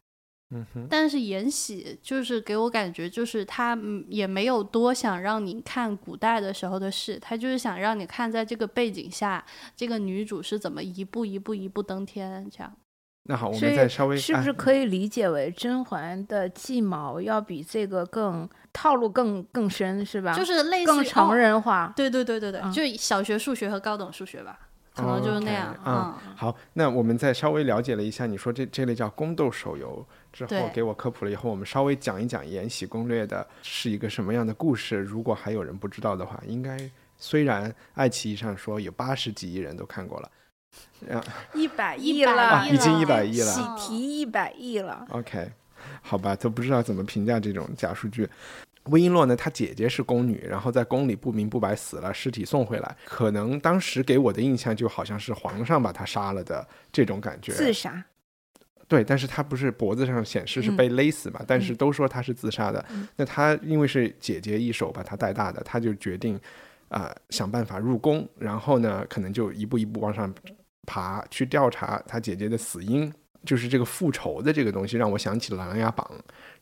[0.50, 12.72] 嗯哼，但是《延禧》就是给我感觉，就是他嗯也没有多想让你看古代的时候的事，他就是想让你看在这个背景下，这个女主是怎么一步一步一步登天这样。
[13.28, 20.32] 那好，我们再稍微是不是哎可以理解为甄嬛的计谋要比这个更套路更更深，是吧？
[20.32, 21.92] 就是类似于更成哦人化。
[21.96, 24.56] 对对对对对，嗯就小学数学和高等数学吧，
[24.94, 25.76] 可能就是那样。
[25.84, 34.96] 嗯好，那我们再稍微了解了一下，你说这这类叫宫斗手游之后，给我科普了以后，我们稍微讲一讲《延禧攻略》的是一个什么样的故事。
[34.98, 36.78] 如果还有人不知道的话，应该
[37.16, 40.30] 虽然爱奇艺上说有八十几亿人都看过了，
[41.16, 45.06] 啊 一百亿了，啊已经了100亿了喜提一百亿了。
[45.10, 45.50] ，OK，
[46.02, 48.28] 好吧，都不知道怎么评价这种假数据。
[48.84, 57.52] 魏璎珞呢，她姐姐是宫女，然后在宫里不明不白死了，尸体送回来，可能当时给我的印象就好像是皇上把她杀了的这种感觉。
[57.52, 58.04] 自杀，
[58.88, 61.40] 对，但是他不是脖子上显示是嗯被勒死嘛？
[61.46, 62.84] 但是嗯都说他是自杀的。
[62.90, 66.36] 嗯那他因为是姐姐一手把他带大的，他就决定
[66.88, 70.32] 啊、呃想办法入宫，然后呢，可能就一步一步往上
[70.86, 73.12] 爬，去调查他姐姐的死因。
[73.44, 76.10] 就是这个复仇的这个东西，让我想起了《琅琊榜》。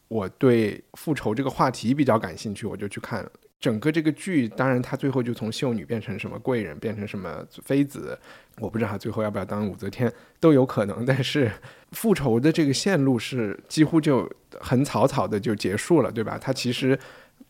[0.08, 3.32] 我对复仇这个话题比较感兴趣，我就去看了。
[3.60, 8.18] 整个这个剧，当然他最后就从秀女变成什么贵人，变成什么妃子，
[8.58, 11.06] 我不知道他最后要不要当武则天，都有可能。
[11.06, 11.50] 但是
[11.92, 16.38] 复仇的这个线路是几乎就很草草的就结束了，对吧？
[16.38, 16.98] 它其实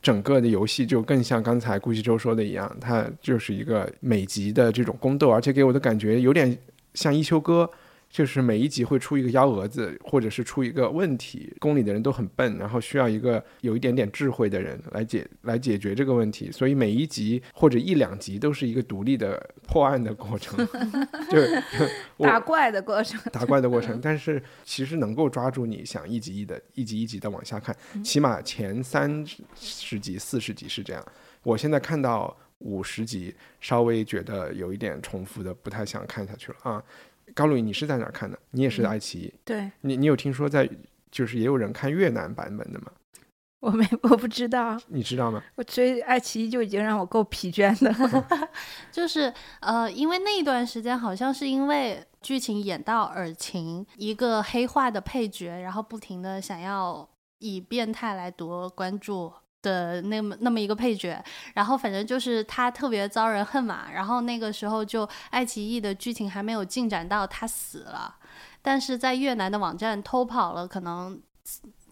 [0.00, 6.56] 整个的游戏就更像刚才顾惜舟说的一样，它就是一个每集的这种宫斗，而且给我的感觉有点
[6.94, 7.68] 像一休哥。
[8.14, 20.56] 就是每一集会出一个幺蛾子，或者是出一个问题，宫里的人都很笨，然后需要一个有一点点智慧的人来解来解决这个问题，所以每一集或者一两集都是一个独立的破案的过程，
[21.28, 21.40] 就
[22.16, 23.20] 我打怪的过程。
[23.32, 31.04] 打怪的过程， 但是其实能够抓住你想一集一的一集一集的往下看，起码前三十集、四十集是这样。
[31.42, 36.82] 我现在看到五十集，稍微觉得有一点重复的，不太想看下去了啊。
[37.34, 38.38] 高露，你是在哪儿看的？
[38.52, 40.68] 你也是爱奇艺，对你你有听说在
[41.10, 42.86] 就是也有人看越南版本的吗？
[43.60, 45.42] 我没我不知道， 你知道吗？
[45.54, 48.48] 我追爱奇艺就已经让我够疲倦的了。
[48.92, 59.32] 就是呃，因为那一段时间好像是因为剧情演到尔晴一个黑化的配角，然后不停的想要以变态来夺关注
[59.64, 61.24] 的那么那么一个配角，
[61.54, 68.14] 然后反正就是他特别遭人恨嘛，然后那个时候就爱奇艺的剧情还没有进展到他死了，
[68.60, 71.20] 但是在越南的网站偷跑了可能。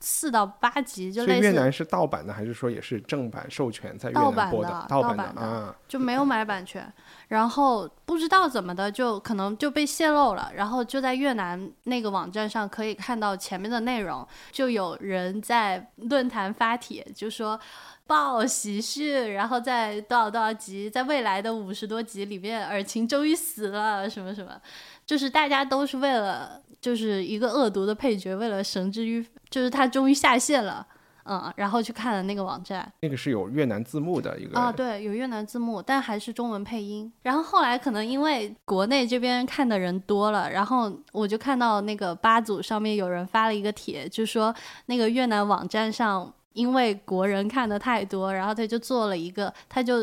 [0.04, 5.72] 四到八集就类似，越南是盗版的，还是说也是正版授权在越盗版南播的，盗版的啊？
[5.86, 6.92] 就没有买版权，
[7.28, 17.58] 然后不知道怎么的，就可能就被泄露了，然后就在越南那个网站上可以看到前面的内容，就有人在论坛发帖，就说
[18.04, 24.60] 报喜讯，然后在多少多少集，在未来的五十多集里面，尔晴终于死了，什么什么，
[25.06, 26.60] 就是大家都是为了。
[26.82, 30.84] 就是一个恶毒的配角，为了绳之于，就是他终于下线了，
[31.24, 37.10] 嗯，然后去看了那个网站，那个是有越南字幕的一个啊，对，有越南字幕，但还是中文配音。
[37.22, 44.52] 然后后来可能因为国内这边看的人多了，然后我就看到那个八组上面有人发了一个帖，就说
[44.86, 46.34] 那个越南网站上。
[46.54, 49.96] 因为国人看的太多，然后他就做了一个，他就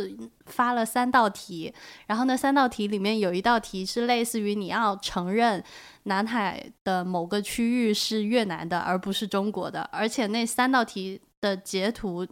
[0.46, 1.74] 发了三道题，
[2.08, 5.64] 然后那三道题里面有一道题是类似于你要承认
[6.04, 12.28] 南海的某个区域是越南的，而不是中国的，而且那三道题的截图。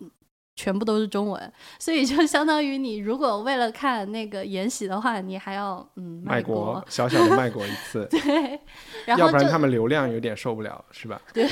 [0.57, 8.59] 全部都是中文，所以就相当于你如果为了看那个《延禧》的话，你还要嗯卖国，小小的卖国一次， 对，
[9.05, 11.21] 要不然他们流量有点受不了，是吧？
[11.31, 11.47] 对，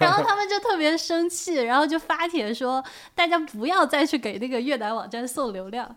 [0.00, 2.84] 然后他们就特别生气，然后就发帖说
[3.14, 5.94] 大家不要再去给那个越南网站送流量，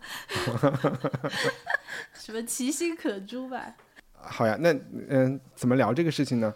[2.14, 3.74] 什么其心可诛吧？
[4.14, 4.72] 好呀，那
[5.10, 6.54] 嗯，怎么聊这个事情呢？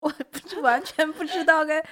[0.00, 1.84] 我不是完全不知道该，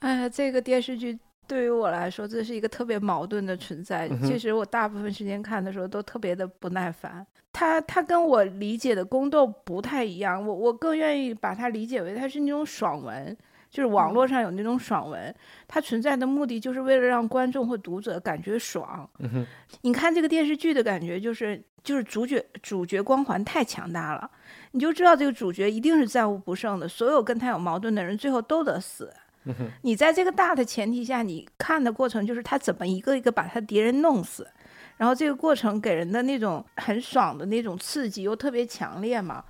[0.00, 1.16] 哎呀，这个电视剧。
[1.48, 4.06] 对于我来说，这是一个特别矛盾的存在。
[4.22, 7.26] 其实我大部分时间看的时候都特别的不耐烦。
[7.52, 13.36] 他他跟我理解的宫斗不太一样，我我更愿意把它理解为它是那种爽文，
[13.70, 15.34] 就是网络上有那种爽文，
[15.66, 19.08] 它存在的目的就是为了让观众或读者感觉爽。
[19.80, 24.30] 你看这个电视剧的感觉就是就是主角主角光环太强大了，
[24.72, 29.10] 你就知道这个主角一定是在无不胜的，所有跟他有矛盾的人最后都得死。
[29.82, 34.46] 你在这个大的前提下，你看的过程就是他怎么一个一个把他敌人弄死，
[34.96, 39.44] 然后这个过程给人的那种很爽的那种刺激又特别强烈嘛，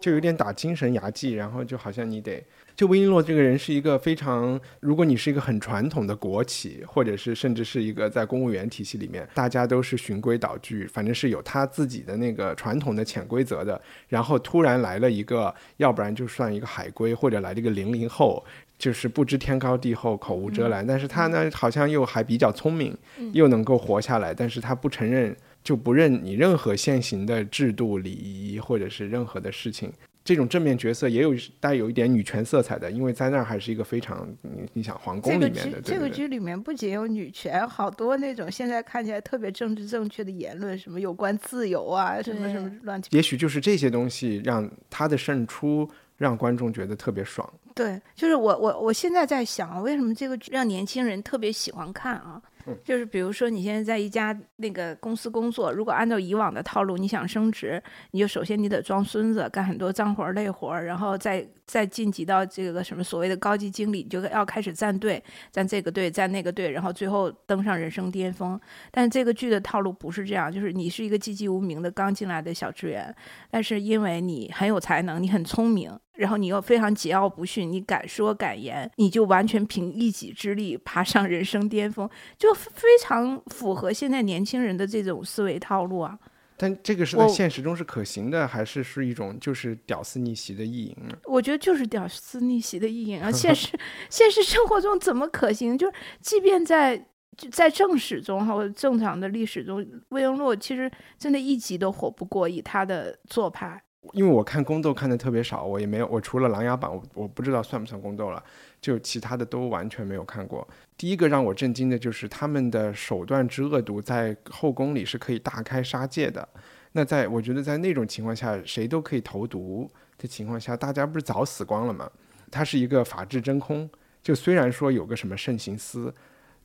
[0.00, 18.44] 就有点打精神牙祭，然后就好像你得，就温一洛这个人是一个非常，如果你是一个很传统的国企，或者是甚至是一个在公务员体系里面，大家都是循规蹈矩，反正是有他自己的那个传统的潜规则的，然后突然来了一个，要不然就算一个海归，或者来了一个零零后。
[18.82, 20.84] 就是不知天高地厚，口无遮拦。
[20.84, 22.92] 但是他呢，好像又还比较聪明，
[23.32, 24.34] 又能够活下来。
[24.34, 29.92] 但是他不承认，就不认你任何现行的制度、礼仪，或者是任何的事情。
[30.24, 35.80] 这种正面角色也有带有一点女权色彩的，因为在那儿还是一个非常，你你想皇宫里面的。
[35.80, 43.16] 这个剧里面不仅有女权，好多那种现在看起来特别政治正确的言论，什么有关自由啊，什么什么乱七八糟。
[43.16, 45.88] 也许就是这些东西让他的胜出。
[46.18, 47.52] 让观众觉得特别爽。
[47.74, 52.40] 对，就是我我我现在在想，为什么这个让年轻人特别喜欢看啊？
[52.84, 57.82] 就是比如说，你现在在一家那个公司工作，如果按照以往的套路，你想升职，
[58.12, 68.60] 你就首先你得装孙子，干很多脏活累活，然后再再晋级到这个什么所谓的高级经理，你就要开始站队，站这个队，站那个队，然后最后登上人生巅峰。
[68.92, 73.12] 但这个剧的套路不是这样，就是你是一个籍籍无名的刚进来的小职员，
[73.50, 75.98] 但是因为你很有才能，你很聪明。
[76.14, 86.18] 然后你又非常桀骜不驯，你敢说敢言，你就完全凭一己之力爬上人生巅峰，就非常符合现在年轻人的这种思维套路啊。
[86.58, 91.16] 但这个是在现实中是可行的，还是是一种就是屌丝逆袭的意淫呢？
[91.24, 93.32] 我觉得就是屌丝逆袭的意淫啊！
[93.32, 93.68] 现实
[94.08, 95.76] 现实生活中怎么可行？
[95.76, 97.04] 就是即便在
[97.50, 103.82] 在正史中或者正常的历史中，魏璎珞其实真的一集都活不过，以她的做派。
[104.12, 108.42] 因为我看宫斗看的特别少，我也没有，我除了《琅琊榜》，我我不知道算不算宫斗了，
[108.80, 110.66] 就其他的都完全没有看过。
[110.98, 116.46] 第一个让我震惊的就是他们的手段之恶毒，在后宫里是可以大开杀戒的。
[116.92, 119.88] 那在我觉得在那种情况下，谁都可以投毒
[120.18, 122.10] 的情况下，大家不是早死光了吗？
[122.50, 123.88] 它是一个法治真空。
[124.20, 126.12] 就虽然说有个什么慎刑司，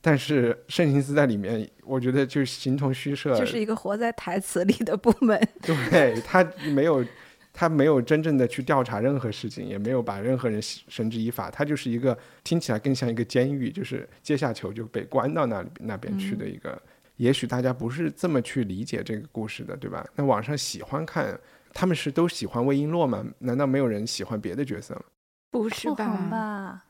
[0.00, 5.40] 但是慎刑司在里面，我觉得就形同虚设，就是一个活在台词里的部门。
[5.62, 6.44] 对他
[6.74, 7.04] 没有。
[7.58, 16.80] 他没有真正的去调查任何事情，也没有把任何人绳之以法，他就是一个听起来更像一个监狱，就是阶下囚就被关到那里那边去的一个。
[17.16, 20.06] 也许大家不是这么去理解这个故事的，对吧？
[20.14, 21.36] 那网上喜欢看，
[21.74, 23.24] 他们是都喜欢魏璎珞吗？
[23.40, 25.02] 难道没有人喜欢别的角色吗？
[25.50, 26.84] 不是傅恒吧？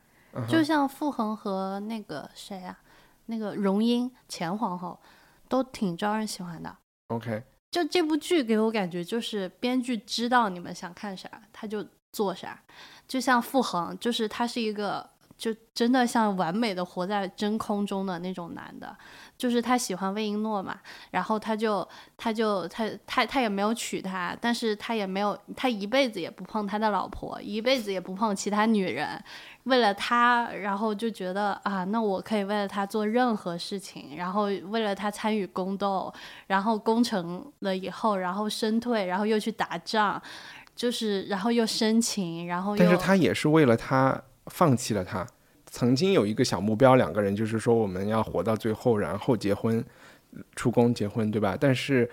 [0.47, 2.77] 就像傅恒和那个谁啊，
[3.25, 4.99] 那个荣英前皇后，
[5.47, 6.77] 都挺招人喜欢的。
[7.07, 7.41] OK，
[7.71, 12.61] 就这部剧给我感觉就是编剧知道你们想看啥，他就做啥。
[13.07, 15.09] 就像傅恒，就是他是一个
[15.39, 18.93] 就真的像完美的活在真空中的那种男的，
[19.37, 20.77] 就是他喜欢魏璎珞嘛，
[21.11, 21.87] 然后他就
[22.17, 29.17] 他就他他他也没有娶她，但是他也没有他一辈子也不碰他的老婆，一辈子也不碰其他女人，
[29.63, 36.13] 为了他，然后就觉得啊，那我可以为了他做任何事情，然后为了他参与宫斗，
[36.47, 40.21] 然后攻城了以后，然后身退，然后又去打仗，
[40.75, 45.25] 就是然后又深情，然后又但是他也是为了他放弃了他。
[45.71, 49.83] 曾经有一个小目标，两个人就是说我们要活到最后，然后结婚，
[50.55, 51.55] 出宫结婚，对吧？
[51.59, 52.09] 但是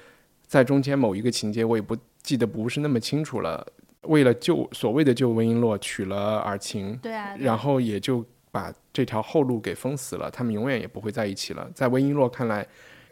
[0.46, 3.66] 在中间某一个情节，我也不记得不是那么清楚了。
[4.02, 11.68] 为了救所谓的救温璎珞，娶了尔晴，对啊，对然后也就把这条后路给封死了，他们永远也不会在一起了。
[11.74, 12.64] 在温璎珞看来，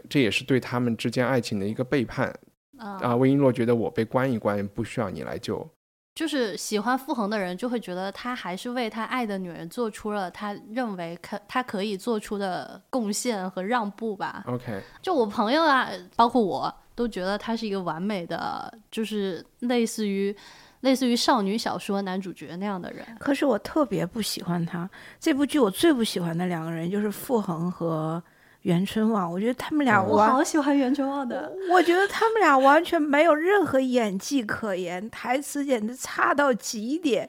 [0.09, 2.33] 这也是对他们之间爱情的一个背叛
[2.79, 3.17] 嗯啊。
[3.17, 5.69] 温璎珞觉得我被关一关，不需要你来救。
[6.15, 14.45] 就是喜欢傅恒的人就会觉得他还是为他爱的女人做出了他认为可他可以做出的贡献和让步吧。
[14.47, 20.35] OK，就我朋友啊，包括我都觉得他是一个完美的，就是类似于
[20.83, 23.05] 类似于少女小说男主角那样的人。
[23.19, 24.89] 可是我特别不喜欢他。
[25.19, 28.23] 这部剧我最不喜欢的两个人就是傅恒和
[28.65, 37.29] 袁春望，我觉得他们俩哦我，好喜欢袁春望的，我觉得他们俩完全没有任何演技可言，台词简直差到极点。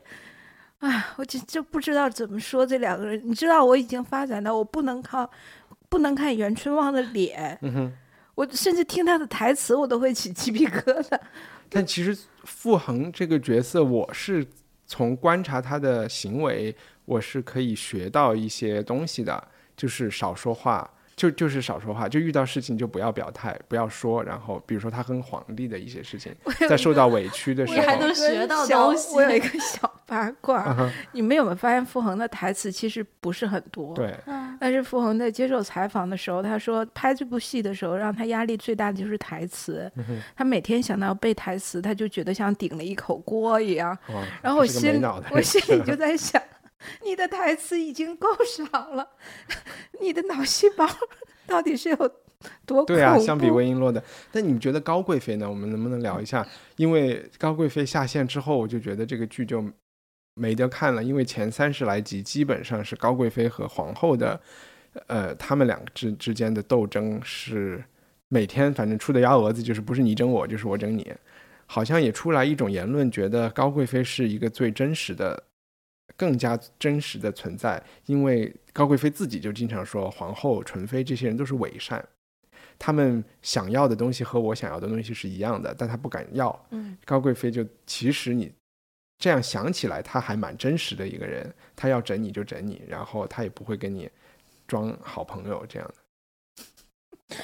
[0.79, 3.21] 哎，我就就不知道怎么说这两个人。
[3.23, 5.29] 你知道，我已经发展到我不能靠，
[5.89, 7.93] 不能看袁春望的脸，嗯哼。
[8.35, 11.17] 我甚至听他的台词我都会起鸡皮疙瘩。
[11.69, 14.45] 但其实傅恒这个角色，我是
[14.85, 16.75] 从观察他的行为，
[17.05, 24.23] 我是可以学到一些东西的，就是少说话，就就是少说话，就遇到事情就不要表态，不要说。
[24.23, 26.35] 然后比如说他跟皇帝的一些事情，
[26.67, 30.75] 在受到委屈的时候你还能，学到东西我有一个小八卦，
[31.13, 33.95] 你们有没有发现傅恒的台词其实不是很多？。
[33.95, 39.89] 对，嗯，但是傅恒在接受采访的时候，他说拍这部戏的时候，让他压力最大的就是台词。
[39.95, 43.97] 嗯他每天想到背台词，他就觉得像顶了一口锅一样。
[44.09, 45.01] 哇，然后我心
[45.31, 46.41] 我心里 就在想，
[47.03, 49.07] 你的台词已经够少了，
[50.01, 50.87] 你的脑细胞
[51.47, 51.95] 到底是有
[52.65, 52.85] 多恐怖？
[52.85, 55.49] 对啊，相比魏璎珞的，那你觉得高贵妃呢？
[55.49, 56.45] 我们能不能聊一下？
[56.75, 59.63] 因为高贵妃下线之后，我就觉得这个剧就
[60.35, 64.39] 没得看了，因为前三十来集基本上是高贵妃和皇后的，
[65.07, 67.83] 呃，他们两个之之间的斗争是
[68.29, 71.11] 每天反正出的幺蛾子就是不是你整我就是我整你，
[71.65, 75.41] 好像也出来一种言论，觉得高贵妃是一个最真实的。
[76.17, 82.07] 更加真实的存在，因为高贵妃自己就经常说，皇后、纯妃这些人都是伪善，
[82.79, 86.67] 他们想要的东西和我想要的东西是一样的，但他不敢要。
[86.71, 88.51] 嗯，高贵妃就其实你
[89.17, 94.09] 这样想起来，他还蛮真实的一个人，他要整你就整你，然后他也不会跟你
[94.67, 97.35] 装好朋友这样的。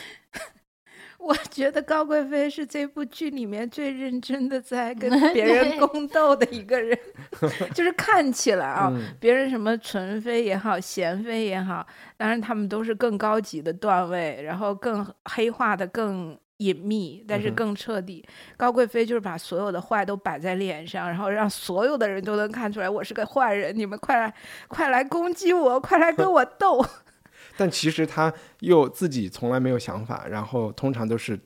[1.21, 6.97] 我觉得高贵妃是这部剧里面最认真的在跟 别人宫斗的一个人，
[7.75, 11.85] 就是看起来啊，嗯别人什么纯妃也好，贤妃也好，
[12.17, 18.25] 当然他们都是更高级的段位，然后更黑化的更隐秘，但是更彻底。
[18.57, 24.33] 高贵妃就是把所有的坏都摆在脸上，然后让所有的人都能看出来我是个坏人，你们快来
[24.67, 26.83] 快来攻击我，快来跟我斗。
[27.57, 31.39] 但其实他又自己从来没有想法，然后通常都是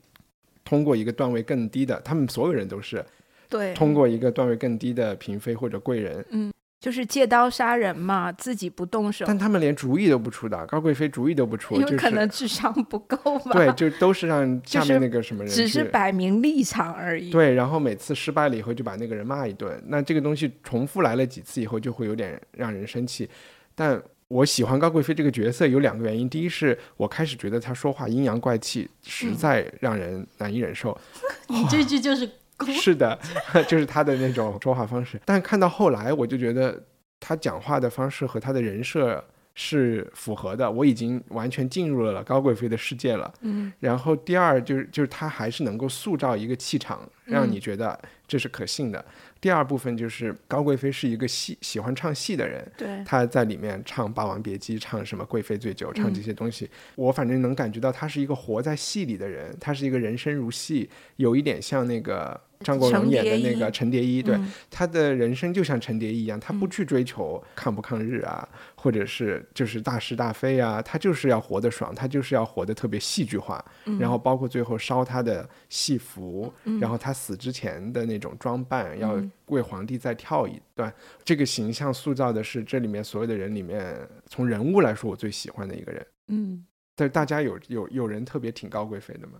[0.64, 3.04] 通过一个段位更低的，他们所有人都是
[3.48, 13.52] 对，通过一个段位更低的嫔妃或者贵人，嗯就是借刀杀人嘛，自己不动手，但他们连主意都不出的，高贵妃主意都不出，就是因为可能智商不够吧。
[13.52, 17.30] 对，就都是让 下面那个什么人只是摆明立场而已。
[17.30, 23.28] 对，然后每次失败了以后就把那个人骂一顿，那这个东西重复来了几次以后，就会有点让人生气。
[23.74, 30.96] 但我喜欢高贵妃这个角色有两个原因，第一是我开始觉得她说话阴阳怪气，实嗯在让人难以忍受。
[31.48, 32.28] 你这句就是
[32.80, 33.18] 是的，
[33.68, 35.20] 就是她的那种说话方式。
[35.24, 36.82] 但看到后来，我就觉得
[37.20, 39.22] 她讲话的方式和她的人设
[39.58, 43.32] 是符合的，我已经完全进入了高贵妃的世界了。
[43.40, 43.72] 嗯。
[43.80, 47.50] 然后第二就是就是他还是能够塑造一个气场，让嗯。
[47.50, 47.98] 你觉得
[48.28, 49.02] 这是可信的。
[49.40, 56.14] 第二部分就是高贵妃是一个戏喜欢唱戏的人，对，她在里面唱《霸王别姬》，唱什么《贵妃醉酒》，唱嗯。
[56.14, 64.52] 这些东西，我反正能感觉到她是一个活在戏里的人，她是一个人生如戏，有一点像那个张国荣演的那个衣陈蝶衣，对，嗯。
[64.70, 66.70] 她的人生就像陈蝶衣一样，他不嗯。
[66.70, 73.98] 去追求抗不抗日啊，或者是就是大是大非啊，他就是要活得爽，他就是要活得特别戏剧化，嗯。
[73.98, 79.30] 然后包括最后烧他的戏服，然后他死之前的那种装扮，要嗯。
[79.46, 80.92] 为皇帝再跳一段，
[81.24, 83.96] 这个形象塑造的是这里面所有的人里面，
[84.26, 86.06] 从人物来说我最喜欢的一个人。
[86.28, 86.64] 嗯。
[86.96, 89.34] 但是大家有有有人特别挺高贵妃的吗？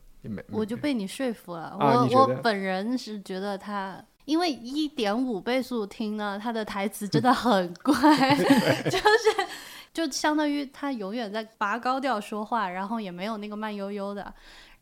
[0.51, 1.77] 我就被你说服了。
[1.79, 7.95] 我我本人是觉得他，因为一点五倍速听呢，他的台词真的很怪，
[8.91, 9.47] 就是
[9.93, 14.33] 就相当于他永远在拔高调说话，然后也没有那个慢悠悠的。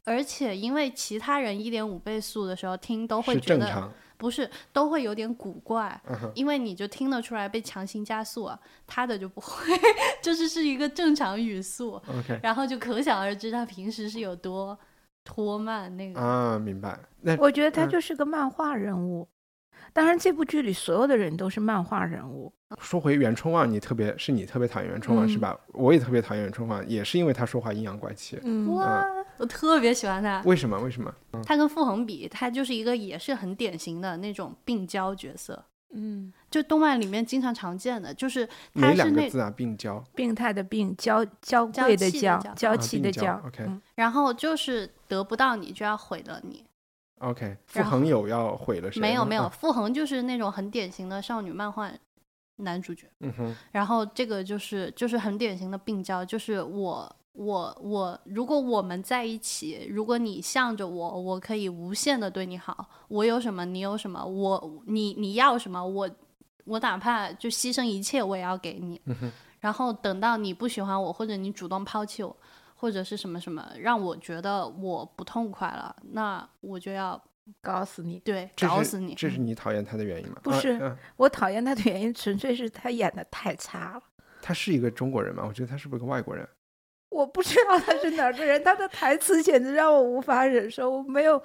[0.05, 3.91] 而且因为其他人一点五倍速的时候听都会觉得。
[4.17, 6.01] 不是都会有点古怪，
[6.35, 9.67] 因为你就听得出来被强行加速了，他的就不会，
[10.23, 14.79] 就是是一个正常语速，OK 然后就可想而知他平时是有多
[15.25, 16.21] 拖慢那个。
[16.21, 16.99] 啊，明白。
[17.23, 19.29] 那我觉得他嗯就是个漫画人物。
[19.93, 22.53] 当然，这部剧里所有的人都是漫画人物。
[22.81, 25.57] 说回袁春望，你特别是你特别讨厌袁春望、嗯是吧？
[25.73, 28.39] 我也特别讨厌袁春望，也是因为他说话阴阳怪气。
[28.43, 29.07] 嗯哇，
[29.37, 30.43] 我特别喜欢他。
[30.45, 30.77] 为什么？
[30.81, 31.15] 为什么？
[31.45, 35.65] 他跟傅恒比，他就是一个也是很典型的那种病娇角色，
[35.95, 39.51] 嗯，就动漫里面经常常见的，就是他哪是那，两个字啊？
[39.57, 40.05] 病娇。
[40.15, 46.65] 病态的病，娇娇娇贵的气的娇，娇气的病娇，OK 嗯然后就是得不到你就要毁了你。
[47.21, 49.07] OK，傅恒有要毁了谁吗？
[49.07, 51.91] 没有没有，啊傅恒就是那种很典型的少女漫画
[52.57, 53.07] 男主角。
[53.21, 66.09] 嗯哼，然后这个就是就是很典型的病娇，就是我我我，如果我们在一起，如果你向着我，我可以无限的对你好，我有什么你有什么，我你你要什么，我
[66.65, 69.01] 我哪怕就牺牲一切我也要给你。
[69.07, 72.37] 嗯然后等到你不喜欢我，或者你主动抛弃我，
[72.75, 77.21] 或者是什么什么，让我觉得我不痛快了，那我就要
[77.63, 78.19] 搞死你！
[78.21, 79.15] 对搞死你。
[79.15, 80.37] 这是你讨厌他的原因吗？
[80.37, 84.03] 啊不是嗯我讨厌他的原因纯粹是他演的太差了。
[84.43, 85.43] 他是一个中国人吗？
[85.49, 86.47] 我觉得他是不是个外国人？
[87.15, 90.91] 我不知道他是哪儿的人，他的台词简直让我无法忍受。
[90.91, 91.41] 我没有，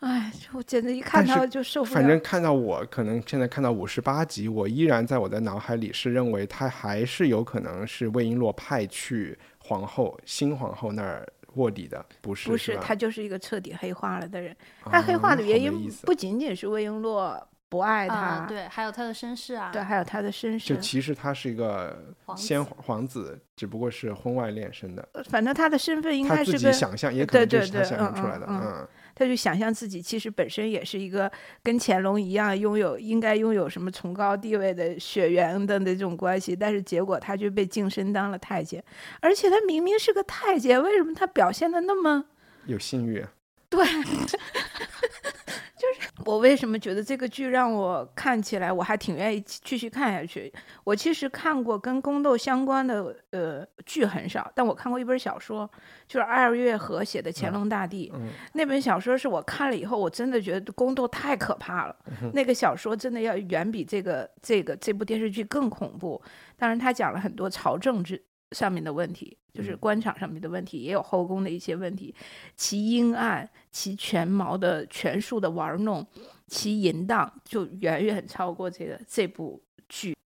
[0.00, 1.94] 哎，我简直一看但是到就受不了。
[1.94, 12.48] 反正看到我，可能现在看到五十八集，我依然在我的脑海里是认为他还是有可能是魏璎珞派去皇后新皇后那儿卧底的，不是？
[12.48, 14.56] 不是，是他就是一个彻底黑化了的人。
[14.84, 17.40] 他黑化啊的原因不仅仅是魏璎珞
[17.72, 20.78] 不爱他，啊，对，还有他的身世啊，对还有他的身世就。
[20.78, 28.44] 其实他是一个皇先子皇子，只不过是婚外恋生的，反正他的身份应他自己该是个，想象，也可能就是他对对嗯想象出来的。
[28.46, 38.84] 嗯嗯，他就想象自己其实本身也是一个跟乾隆一样拥有应该拥有什么崇高地位的血缘的那种关系，但是结果他就被晋升当了太监，
[39.20, 42.26] 而且他明明是个太监，为什么他表现的那么？
[42.66, 43.24] 有性欲，
[43.70, 43.82] 对，
[45.82, 50.52] 就是我为什么觉得这个剧让我看起来我还挺愿意继续看下去。
[50.84, 55.68] 我其实看过跟宫斗相关的呃剧很少，但我看过一本小说，
[56.06, 58.08] 就是二月河写的《乾隆大帝》。
[58.16, 61.96] 嗯，那本小说是我看了以后，我真的觉得宫斗太可怕了。
[62.32, 66.22] 那个小说真的要远比这个这个这部电视剧更恐怖。
[66.56, 68.22] 当然，他讲了很多朝政治
[68.52, 72.14] 上面的问题，就是嗯官场上面的问题，也有后宫的一些问题，
[72.54, 76.06] 其阴暗、其权谋的权术的玩弄，
[76.46, 80.16] 其淫荡，就远远超过这个这部剧。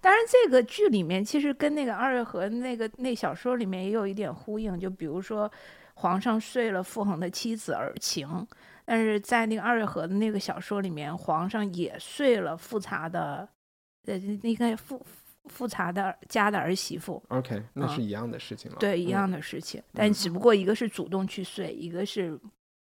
[0.00, 5.50] 当然，这个剧里面其实跟那个二月河那个那小说里面也有一点呼应，就比如说
[5.94, 8.46] 皇上睡了傅恒的妻子尔晴，
[8.84, 13.48] 但是在那个二月河的那个小说里面，皇上也睡了富察的，
[14.06, 15.04] 呃，那个富
[15.46, 18.76] 富察的家的儿媳妇，OK，那嗯是一样的事情了。
[18.78, 22.38] 对，一嗯样的事情，但只不过一个是主动去睡，一个是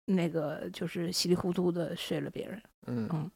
[0.07, 2.61] 那个就是稀里糊涂的睡了别人。
[2.87, 3.31] 嗯嗯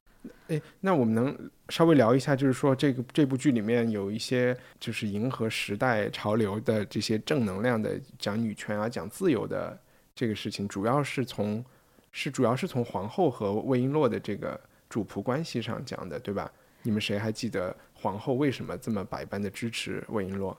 [0.49, 9.78] 哎，那我们能稍微聊一下，就是说这个这部剧里面有一些就是迎合时代潮流的这些正能量的讲女权啊、讲自由的
[10.13, 11.63] 这个事情，主要是从
[12.11, 16.51] 是主要是从皇后和魏璎珞的这个主仆关系上讲的，对吧？
[16.84, 20.55] 你们谁还记得皇后为什么这么百般的支持魏璎珞？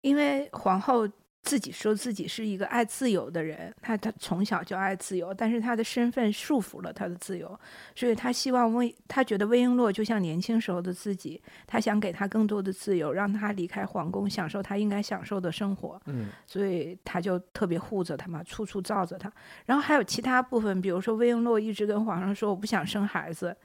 [0.00, 1.08] 因为皇后
[1.46, 7.58] 自己说自己是一个爱自由的人，他他从小就爱自由，但是他的身份束缚了他的自由，
[7.94, 16.02] 所以他希望魏，他觉得魏璎珞就像年轻时候的自己，他想给他更多的自由，让他离开皇宫，享受他应该享受的生活。
[16.06, 19.32] 嗯，所以他就特别护着他嘛，处处罩着他。
[19.66, 23.56] 然后还有其他部分，比如说魏璎珞一直跟皇上说我不想生孩子。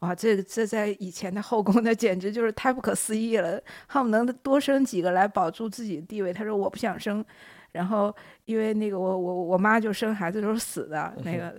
[0.00, 6.32] 哇，这这在以前的后宫，那简直就是太不可思议了，恨不能多生几个来保住自己的地位。
[6.32, 7.24] 他说我不想生，
[7.72, 11.58] 然后因为那个我我我妈就生孩子都是死的，那个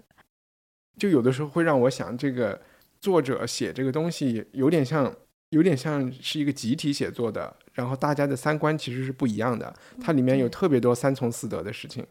[0.97, 2.61] 就有的时候会让我想，这个
[3.01, 5.11] 作者写这个东西有点像，
[5.49, 12.05] 有点像是一个集体写作的，然后大家的三观其实是不一样的，它里面有特别多三从四德的事情。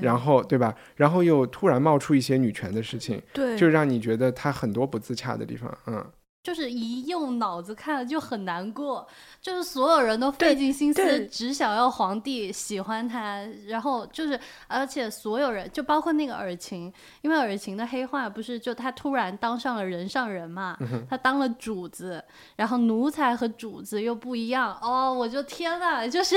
[0.00, 0.74] 然后对吧？
[0.96, 6.04] 然后又突然冒出一些女权的事情，对，就让你觉得他很多不自洽的地方，嗯，
[6.42, 9.06] 就是一用脑子看了就很难过，
[9.40, 20.78] 就是所有人都费尽心思，只想要皇帝喜欢他，然后就是而且所有人就包括那个尔晴，因为尔晴的黑化不是就他突然当上了人上人嘛，
[21.10, 22.22] 他当了主子，
[22.56, 26.36] 然后奴才和主子又不一样，哦，我就天呐，就是。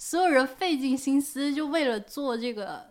[0.00, 2.82] 所有人费尽心思，就为了做这个，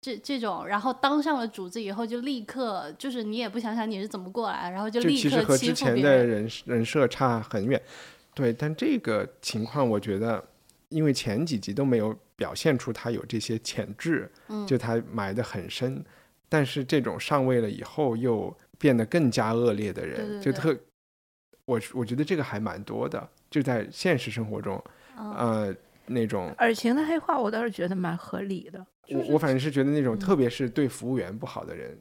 [0.00, 7.80] 这这种，然后当上了主子以后，就立刻就是你也不想想你是怎么过来，然后就立刻其实和之前的人人设差很远，
[8.34, 8.52] 对。
[8.52, 10.44] 但这个情况，我觉得，
[10.88, 14.28] 因为前几集都没有表现出他有这些潜质，
[14.66, 16.04] 就他埋得很深。
[16.48, 20.76] 但是这种上位了以后，又变得更加恶劣的人，就特，
[21.64, 24.82] 我我觉得这个还蛮多的，就在现实生活中，
[25.16, 25.72] 呃。
[26.06, 28.86] 那种尔晴的黑化，我倒是觉得蛮合理的。
[29.10, 31.98] 我我反正是觉得那种，特别是对服务员不好的人，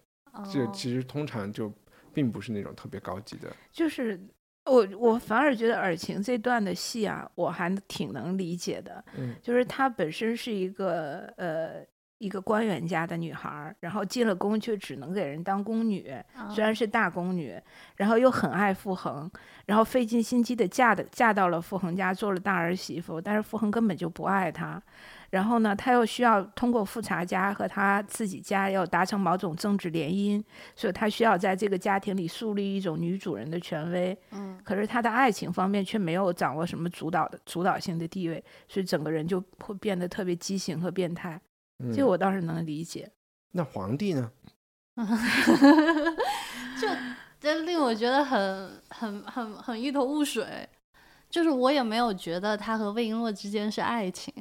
[0.52, 1.72] 就其实通常就
[2.14, 3.54] 并不是那种特别高级的。
[3.72, 4.20] 就是
[4.66, 9.04] 我我反而觉得尔晴这段的戏啊，我还挺能理解的。
[9.18, 11.86] 嗯，就是她本身是一个呃。
[12.26, 16.12] 一个官员家的女孩，然后进了宫却只能给人当宫女，
[16.50, 17.56] 虽然是大宫女，
[17.98, 19.30] 然后又很爱傅恒，
[19.68, 24.82] 然后费尽心机的嫁的嫁到了傅恒家做了大儿媳妇，但是傅恒根本就不爱她，
[25.30, 30.44] 然后呢，她又需要通过富察家和她自己家要达成某种政治联姻，
[30.76, 34.18] 所以她需要在这个家庭里树立一种女主人的权威。
[34.32, 41.40] 嗯，可是她的爱情方面却没有掌握什么主导的主导性的地位，所以整个人就会变得特别畸形和变态。
[41.94, 43.12] 这我倒是能理解。
[43.52, 44.32] 那皇帝呢？
[46.80, 46.88] 就
[47.40, 50.68] 这令我觉得很很很很一头雾水。
[51.30, 54.34] 就是我也没有觉得他和魏璎珞之间是爱情。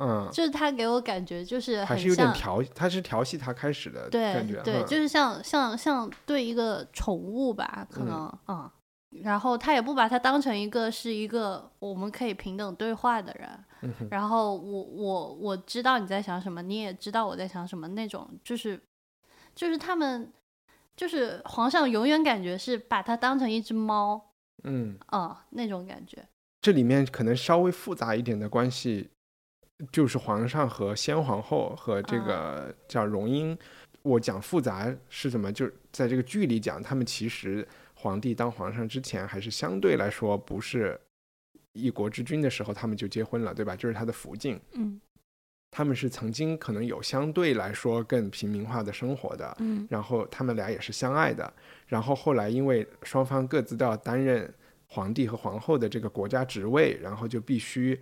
[0.00, 4.62] 嗯，就是他给我感觉就是还是有点调，他是调戏他开始的感觉。
[4.62, 8.70] 对，就是像像像对一个宠物吧，可能嗯。
[9.22, 13.64] 然后他也不把他当成一个是一个我们可以平等对话的人，
[14.10, 18.80] 然后我我我知道你在想什么，你也知道我在想什么，那种就是
[19.54, 20.32] 就是他们
[20.96, 24.32] 就是皇上永远感觉是把他当成一只猫，
[24.64, 26.24] 嗯啊那种感觉。
[26.60, 29.10] 这里面可能稍微复杂一点的关系，
[29.90, 33.58] 就是皇上和先皇后和这个叫荣英。
[34.02, 35.52] 我讲复杂是什么？
[35.52, 37.66] 就是在这个剧里讲，他们其实。
[37.94, 41.00] 皇帝当皇上之前，还是相对来说不是
[41.72, 43.74] 一国之君的时候，他们就结婚了，对吧？
[43.74, 45.00] 就是他的福晋，嗯，
[45.70, 51.52] 他们是曾经可能有相对来说更平民化的生活的，嗯，然后他们俩也是相爱的，
[51.86, 54.52] 然后后来因为双方各自都要担任
[54.86, 57.98] 皇帝和皇后的这个国家职位，然后就必须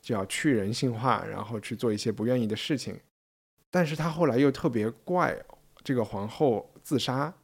[0.00, 2.98] 就要去人性化，然后去做一些不愿意的事情，
[3.70, 5.36] 但是他后来又特别怪
[5.82, 7.34] 这个皇后自杀，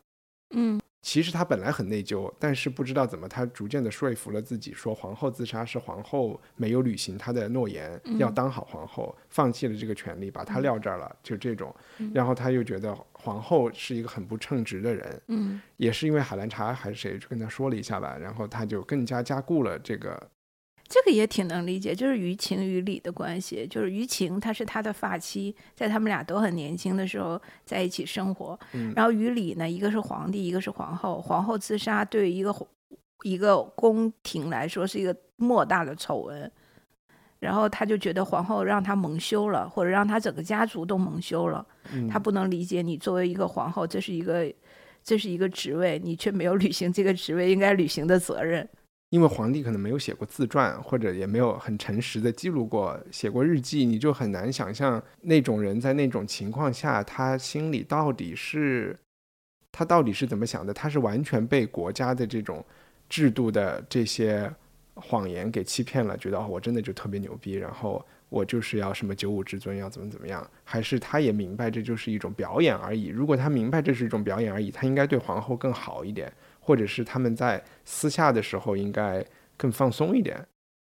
[0.50, 0.80] 嗯。
[1.06, 11.72] 其实他本来很内疚，但是不知道怎么，他逐渐的说服了自己，说皇后自杀是皇后没有履行她的诺言，要当好皇后，放弃了这个权利，把她撂这儿了，就这种。
[12.12, 20.20] 然后他又觉得皇后是一个很不称职的人，嗯，也是因为海兰察还是谁就跟他说了一下吧，然后他就更加加固了这个。
[20.88, 23.66] 这个也挺能理解，就是于情于理的关系。
[23.66, 28.58] 就是于情，她是他的发妻，在他们俩都很年轻的时候在一起生活。
[28.94, 31.20] 然后于理呢，一个是皇帝，一个是皇后。
[31.20, 32.54] 皇后自杀，对于一个
[33.22, 36.50] 一个宫廷来说是一个莫大的丑闻。
[37.38, 41.64] 然后他就觉得皇后让他蒙羞了，或者让他整个家族都蒙羞了。
[42.10, 44.50] 他不能理解你作为一个皇后，这是一个
[45.04, 48.66] 这是一个职位，你却没有履行这个职位应该履行的责任。
[49.10, 58.98] 因为皇帝可能没有写过自传，或者也没有很诚实的记录过、写过日记，你就很难想象那种人在那种情况下，他心里到底是，
[59.70, 60.74] 他到底是怎么想的？
[60.74, 62.64] 他是完全被国家的这种
[63.08, 64.52] 制度的这些
[64.94, 73.06] 谎言给欺骗了，觉得哦，我真的就特别牛逼，然后我就是要什么九五之尊，要怎么怎么样，还是他也明白这就是一种表演而已？
[73.06, 76.32] 如果他明白这是一种表演而已，他应该对皇后更好一点，
[76.66, 79.24] 或者是他们在私下的时候应该
[79.56, 80.44] 更放松一点。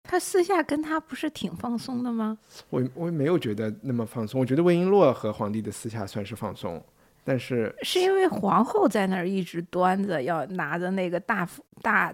[0.04, 2.38] 他私下跟他不是挺放松的吗？
[2.70, 6.84] 我我没有觉得那么放松，我觉得魏璎珞和皇帝的私下算是放松，
[7.24, 12.14] 但是是因为皇后在那儿一直端着，要拿着那个大夫大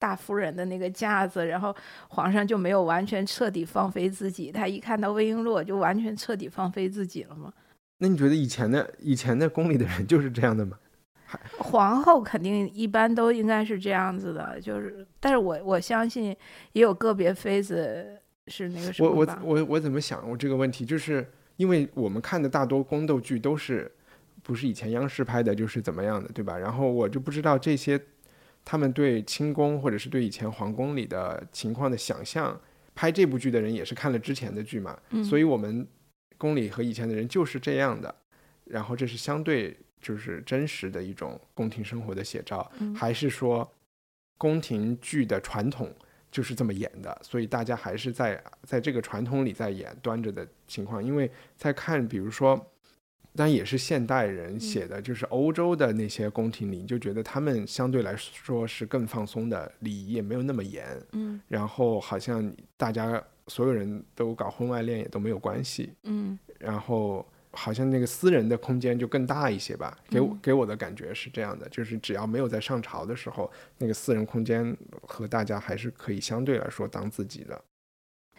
[0.00, 1.72] 大夫人的那个架子，然后
[2.08, 4.50] 皇上就没有完全彻底放飞自己。
[4.50, 7.52] 他一看到魏璎珞，就完全彻底放飞自己了吗？
[7.98, 10.76] 那你觉得以前的以前的宫里的人就是这样的吗？
[11.58, 16.34] 皇后肯定一般都应该是这样子的，就是，但是我我相信
[16.72, 19.10] 也有个别妃子是那个什么。
[19.10, 20.28] 我我我我怎么想？
[20.28, 23.90] 我这个问题就是因为我们看的大多宫斗剧都是
[24.42, 26.56] 不是以前央视拍的，就是怎么样的，对吧？
[26.56, 28.00] 然后我就不知道这些
[28.64, 32.58] 他们对清宫或者是对以前皇宫里的情况的想象。
[32.94, 35.86] 拍这部剧的人也是看了之前的剧嘛，所以我们
[36.36, 38.14] 宫里和以前的人就是这样的。
[38.64, 39.76] 然后这是相对。
[40.00, 43.68] 就是真实的一种宫廷生活的写照，还是说
[44.36, 45.92] 宫廷剧的传统
[46.30, 47.18] 就是这么演的？
[47.22, 51.02] 所以大家还是在在这个传统里在演端着的情况。
[51.02, 52.64] 因为在看，比如说，
[53.34, 60.86] 但也是现代人写的，就是欧洲的那些宫廷里，就觉得他们相对来说是更放松的，礼仪也没有那么严。
[61.12, 65.92] 嗯，然后好像大家所有人都搞婚外恋也都没有关系。
[66.04, 67.26] 嗯，然后。
[67.52, 77.60] 好像那个私人的空间就更大一些吧，给我给我的感觉是这样的，就是只要没有在上朝的时候，那个私人空间和大家还是可以相对来说当自己的。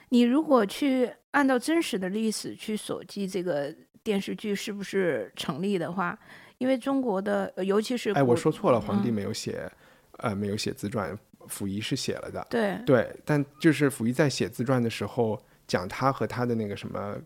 [0.09, 6.17] 你如果去按照真实的历史去锁记这个电视剧是不是成立的话，
[6.59, 9.71] 因为中国的尤其是哎，我说错了，皇帝没有写，
[10.19, 12.45] 呃，没有写自传，溥仪是写了的。
[12.49, 17.17] 对对，但就是溥仪在写自传的时候讲他和他的那个什么。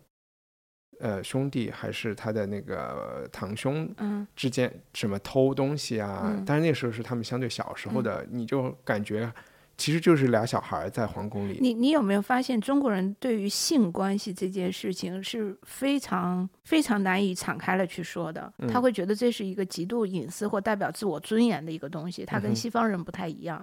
[1.04, 3.86] 呃，兄弟还是他的那个堂兄
[4.34, 6.34] 之间什么偷东西啊？
[6.46, 9.30] 但是那时候是他们相对小时候的，你就感觉
[9.76, 11.58] 其实就是俩小孩在皇宫里。
[11.60, 18.50] 你你有没有发现中国人对于性关系这件事情是非常非常难以敞开了去说的？
[18.72, 23.62] 他会觉得这是一个极度隐私或代表自我尊严的一个东西，他跟西方人不太一样。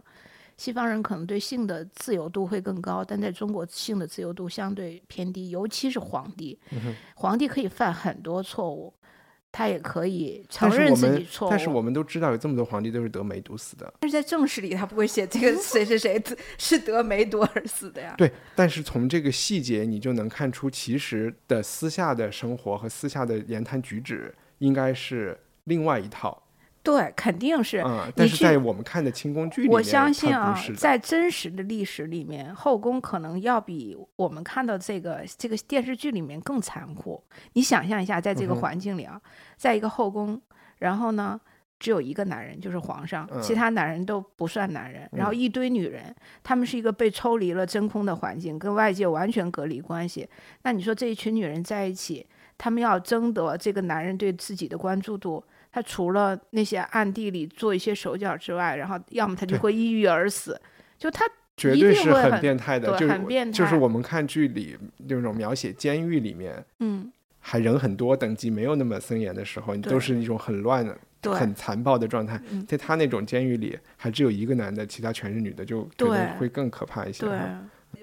[0.61, 6.59] 西方人可能对性的自由度会更高，但在中国性的自由度相对偏低，尤其是皇帝。
[7.15, 8.93] 皇帝可以犯很多错误，
[9.51, 11.49] 他也可以承认自己错误。
[11.49, 13.91] 但是我们都知道，有这么多皇帝都是得梅毒死的。
[14.01, 16.23] 但是在正史里，他不会写这个 谁谁谁
[16.59, 18.13] 是得梅毒而死的呀。
[18.15, 26.39] 对，但是从这个细节，你就能看出，其实的私下的生活和私下的言谈举止，应该是另外一套。
[26.83, 27.79] 对，肯定是。
[27.85, 37.23] 嗯，但是在我们看的清宫剧里面，我相信啊，在真实的历史里面，后宫可能要比我们看到这个这个电视剧里面更残酷。
[37.53, 39.21] 你想象一下，在这个环境里啊，
[39.57, 40.41] 在一个后宫，
[40.79, 41.39] 然后呢，
[41.79, 50.27] 只有一个男人，就是皇上，其他男人都不算男人，然后一堆女人，他们是一个被抽离了真空的环境，跟外界完全隔离关系。
[50.63, 52.25] 那你说这一群女人在一起，
[52.57, 55.43] 他们要争得这个男人对自己的关注度？
[55.71, 60.59] 他除了那些暗地里做一些手脚之外，然后要么他就会抑郁而死，
[60.97, 61.23] 就他
[61.55, 63.57] 绝对是很变态的，就很变态。
[63.57, 70.97] 就是我们看剧里那种描写监狱里面，嗯，还人很多，等级没有那么森严的时候，你都是一种很乱的、
[71.31, 72.41] 很残暴的状态。
[72.67, 77.25] 在他那种监狱里，还只有一个男的，其他全是女的，就觉得会更可怕一些。
[77.25, 77.39] 对，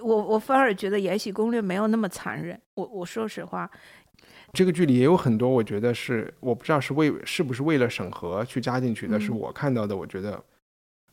[0.00, 2.58] 我我反而觉得《延禧攻略》没有那么残忍。
[2.74, 3.70] 我我说实话。
[4.52, 10.42] 这个剧里也有很多，我觉得是我不知道是为是不是为了审核去加进去的，是我看到的，我觉得，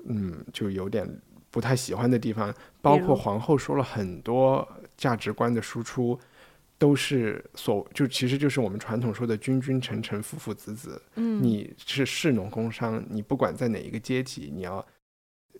[0.05, 1.07] 嗯，就有点
[1.51, 2.53] 不太喜欢的地方。
[2.81, 6.17] 包括皇后说了很多价值观的输出，
[6.77, 11.01] 都是所就其实就是我们传统说的君君臣臣父父子子。
[11.15, 14.85] 嗯，你是士农工商，你不管在哪一个阶级，你要。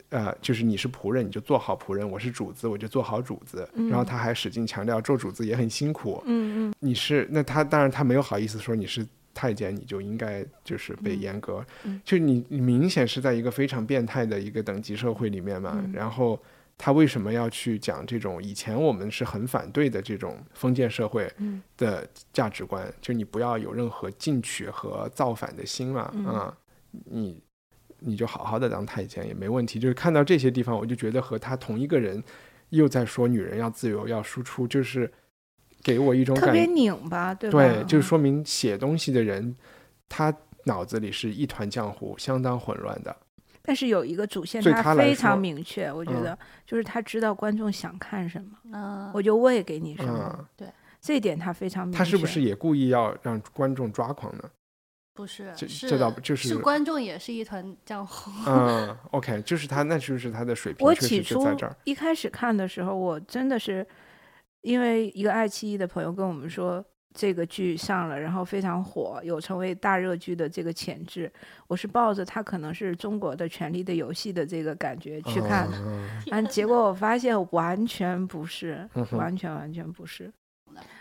[0.10, 3.68] 呃，就是你是仆人，你就做好仆人；我是主子，我就做好主子。
[3.90, 6.22] 然后他还使劲强调，做主子也很辛苦。
[6.26, 11.66] 嗯嗯，你是那他当然他没有好意思说你是太监，你就应该就是被阉割。
[12.04, 15.84] 就你明显是在一个非常变态的一个等级社会里面嘛。
[15.92, 16.40] 然后
[16.78, 21.30] 他为什么要去讲这种以前我们是很反对的这种封建社会
[21.76, 22.90] 的价值观？
[23.02, 26.02] 就你不要有任何进取和造反的心嘛。
[26.28, 26.56] 啊，
[27.06, 27.42] 你。
[28.00, 29.80] 你就好好的当太监也没问题。
[29.80, 32.24] 就是看到这些地方，我就觉得和他同一个人，
[32.70, 35.12] 又在说女人要自由要输出，就是
[35.84, 37.60] 给我一种特别拧巴，对吧？
[37.60, 39.56] 对，就说明写东西的人，
[40.10, 40.36] 他
[40.66, 43.16] 脑子里是一团浆糊，相当混乱的。
[43.68, 50.38] 但是有一个主线，对他非常明确，我觉嗯得就是他知道观众想看什么，嗯，我就喂给你什么。
[50.40, 50.68] 嗯，对，
[51.02, 51.98] 这一点他非常明确。
[51.98, 54.44] 他是不是也故意要让观众抓狂呢？
[55.16, 58.30] 不是，这是这倒不就是是观众也是一团浆糊。
[58.46, 61.74] 嗯，OK，就是他，那就是他的水平我起初在这儿。
[61.86, 63.88] 一开始看的时候，我真的是
[64.62, 71.32] 因为一个爱奇艺的朋友跟我们说这个剧上了，然后非常火，有成为大热剧的这个潜质。
[71.68, 80.30] 我是抱着它可能是中国的《权力的游戏》的这个感觉去看的，嗯 但结果我发现完全不是完全完全不是。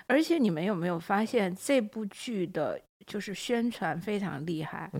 [0.07, 4.91] 而且你们有没有发现这部剧的就是宣传非常厉害？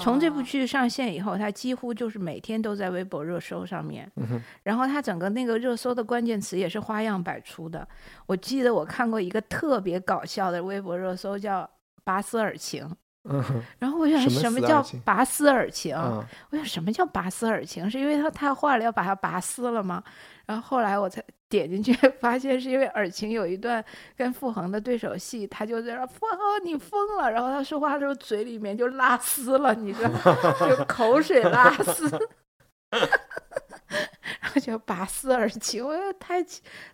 [0.00, 4.10] 从这部剧上线以后，它几乎就是每天都在微博热搜上面。
[4.16, 7.86] 嗯然后它整个那个热搜的关键词也是花样百出的。
[8.26, 11.68] 我记得我看过一个特别搞笑的微博热搜，叫
[12.04, 12.86] “拔丝尔情
[13.24, 13.42] 嗯”。
[13.78, 15.94] 然后我想，什么叫拔丝尔情？
[15.94, 17.88] 啊，我想，什么叫拔丝尔情？
[17.90, 20.02] 是因为他太坏了，要把它拔丝了吗？
[20.46, 23.84] 然后后来我才点进去，发现是因为尔晴有一段
[24.16, 32.10] 跟傅恒的对手戏，他就在那傅恒你疯了，然后他说话的时候嘴里面就拉丝了，你知道，就口水拉丝。
[34.40, 36.44] 然后就拔丝而起，我觉得太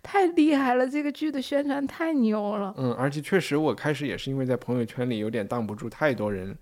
[0.01, 2.73] 太厉害了，这个剧的宣传太牛了。
[2.77, 6.57] 嗯，而且确实，我开始也是因为在朋友圈里有点挡不住太多人，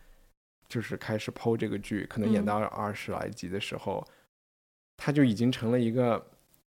[0.67, 4.05] 就是开始剖这个剧，可能演嗯到二十来集的时候，
[4.97, 6.25] 他就已经成了一个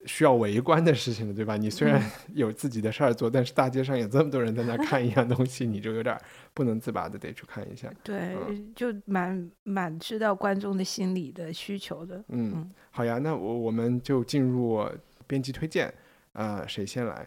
[0.07, 1.57] 需要围观的事情了，对吧？
[1.57, 6.21] 你虽然嗯 有自己的事儿做，但是大街上有这么多人在那看一样东西，你就有点儿
[6.55, 7.93] 不能自拔的得去看一下。
[8.03, 12.17] 对，嗯就蛮蛮知道观众的心理的需求的。
[12.29, 14.83] 嗯嗯，好呀，那我我们就进入
[15.27, 15.93] 编辑推荐，
[16.33, 17.27] 呃，谁先来？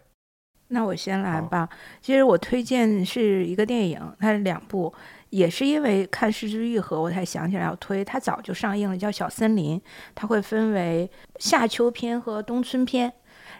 [0.68, 1.68] 那我先来吧。
[2.00, 4.92] 其实我推荐是一个电影，它是两部，
[5.30, 8.04] 也是因为看《失之愈合》我才想起来要推。
[8.04, 9.78] 它早就上映了，叫《小森林》，
[10.14, 11.08] 它会分为
[11.38, 13.12] 夏秋篇和冬春篇。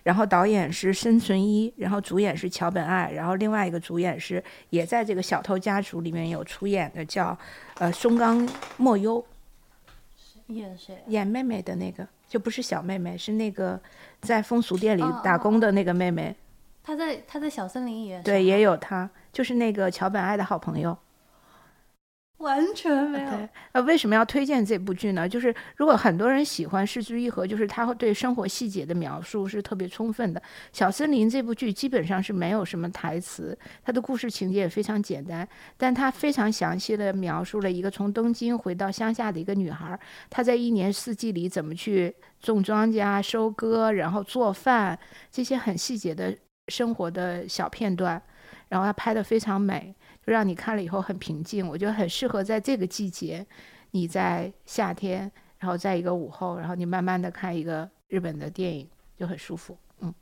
[0.02, 7.36] 然后导演是申存一，然后主演是桥本爱，然后另外一个主演是也在这个《小偷家族》里面有出演的，叫
[7.78, 8.46] 呃松冈
[8.76, 9.24] 莫优，
[10.48, 11.02] 演谁？
[11.06, 13.80] 演妹妹的那个，就不是小妹妹，是那个
[14.20, 16.34] 在风俗店里打工的那个妹妹。
[16.84, 20.96] 他在他在小森林也是对，也有他，就是那个桥本爱的好朋友。
[22.38, 25.26] 完全没有对，呃，为什么要推荐这部剧呢？
[25.26, 30.40] 就是如果很多人喜欢《失之愈合》，就是他会对生活细节的描述是特别充分的。
[30.70, 44.98] 《小森林》这部剧基本上是没有什么台词，它的故事情节也非常简单，但它非常详细的描述了一个从东京回到乡下的一个女孩，她在一年四季里怎么去种庄稼、收割，然后做饭
[45.30, 46.36] 这些很细节的
[46.68, 48.20] 生活的小片段，
[48.68, 49.94] 然后他拍的非常美。
[50.26, 53.46] 就让你看了以后很平静，我觉得很适合在这个季节，
[53.90, 58.88] 你在夏天，然后在一个午后，然后你慢慢的看一个日本的电影，
[59.18, 59.76] 就很舒服。
[59.98, 60.14] 嗯，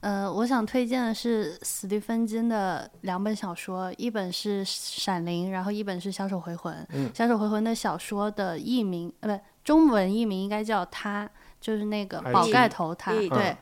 [0.00, 6.74] 呃，我想推荐的是史蒂芬金的两本小说，一本是《闪灵》，然后一本是《小手回魂》。
[6.90, 11.26] 嗯小手回魂》的小说的译名，呃，不，中文译名应该叫他，
[11.66, 13.12] 就是那个哎宝盖头他。
[13.12, 13.56] 嗯对，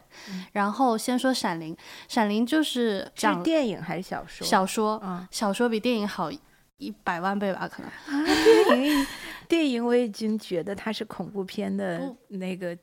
[0.53, 1.75] 然后先说《闪灵》，
[2.07, 4.47] 《闪灵》就是是讲电影还是小说？
[4.47, 6.31] 小说，啊小说比电影好
[6.77, 7.91] 一百万倍吧，可能。
[7.91, 8.27] 啊，
[8.67, 9.07] 电影
[9.49, 12.77] 电影我已经觉得它是恐怖片的那个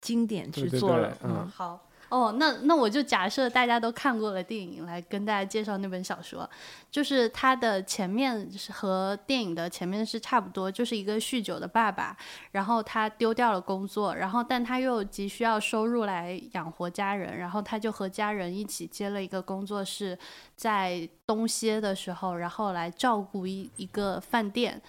[0.00, 1.18] 经典之作了。
[1.24, 6.48] 嗯好哦，那那我就假设大家都看过了电影，来跟大家介绍那本小说。
[6.90, 12.16] 就是它的前面是和电影的前面是差不多，就是一个酗酒的爸爸，
[12.52, 20.18] 然后他丢掉了工作，然后但他又急需要收入来养活家人，然后他就和家人一起接了一个工作，是
[20.56, 24.80] 在冬歇的时候，然后来照顾一一个饭店。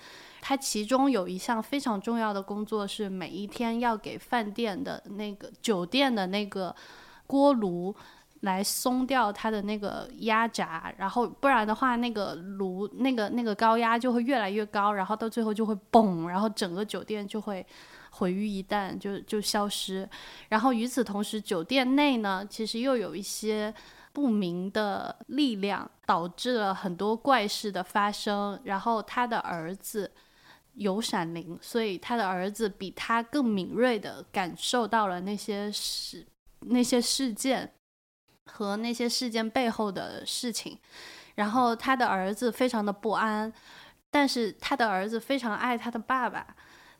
[0.41, 6.73] 他其中有一项非常重要的工作是每一天要给饭店的那个酒店的那个
[7.29, 7.95] 锅炉
[8.39, 17.63] 来松掉它的那个压闸，然后不然的话，那个炉那个那个高压就会越来越高，然后到最后就会嘣，然后整个酒店就会
[18.09, 20.09] 毁于一旦，就就消失。
[20.47, 23.71] 然后与此同时，酒店内呢，其实又有一些
[24.11, 28.59] 不明的力量，导致了很多怪事的发生。
[28.63, 30.11] 然后他的儿子。
[30.75, 36.25] 有闪灵，所以他的儿子比他更敏锐的感受到了那些事、
[36.61, 37.73] 那些事件
[38.45, 40.77] 和那些事件背后的事情。
[41.35, 43.51] 然后他的儿子非常的不安，
[44.11, 46.55] 但是他的儿子非常爱他的爸爸。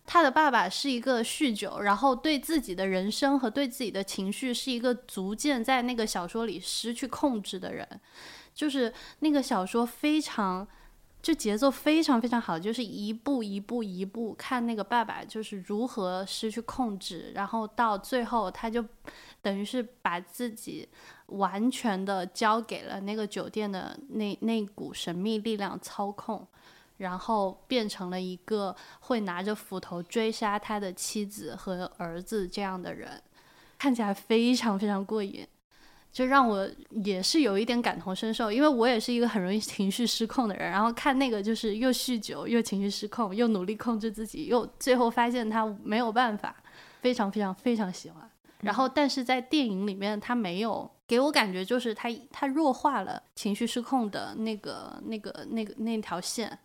[0.06, 7.88] 他的爸爸是一个酗酒，然后对自己的人生和对自己的情绪是一个逐渐在那个小说里失去控制的人。
[8.56, 10.68] 就是那个小说非常
[11.22, 18.84] 就节奏非常非常好，就是一步一步一步看那个爸爸就是如何失去控制，然后到最后他就
[19.42, 20.88] 等于是把自己
[21.28, 26.48] 完全的交给了那个酒店的那那股神秘力量操控，
[26.98, 33.22] 然后变成了一个会拿着斧头追杀他的妻子和儿子这样的人，
[33.78, 35.46] 看起来非常非常过瘾。
[36.12, 36.70] 就让我
[37.04, 40.72] 也是有一点感同身受，因为我也是一个很容易情绪失控的人。
[40.72, 46.56] 然后看那个就是又酗酒又情绪失控，又努力控制自己，又最后发现他没有办法，
[47.02, 48.30] 非常非常非常喜欢。
[48.62, 56.60] 然后但是在电影里面，他没有给我感觉就是他他弱化了情绪失控的那个那个那个那条线，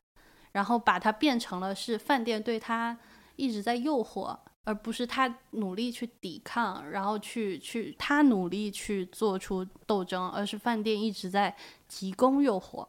[0.53, 2.99] 然后把它变成了是饭店对他
[3.37, 4.37] 一直在诱惑。
[4.65, 11.55] 而不是他努力去抵抗，然后去去他努力去做出斗争，而是饭店一直在
[11.87, 12.87] 提供诱惑。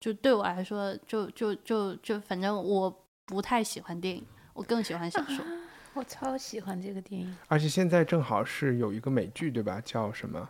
[0.00, 5.44] 就对我来说，就就就就反正我不太喜欢电影，我更喜欢小说。
[5.92, 9.80] 我超喜欢这个电影，而且现在正好是有一个美剧，对吧？
[9.84, 10.48] 叫什么？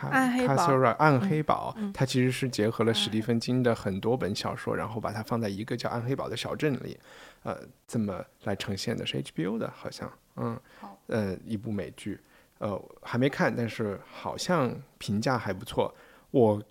[0.00, 0.54] 暗黑堡，
[0.98, 6.98] 暗黑堡，它其实是结合了史蒂芬金的很多本小说，然后把它放在一个叫暗黑堡的小镇里，
[7.42, 10.58] 呃，这么来呈现的，是 HBO 的，好像，嗯，
[11.06, 12.18] 呃，一部美剧，
[12.58, 15.94] 呃，还没看，但是好像评价还不错。
[16.30, 16.62] 我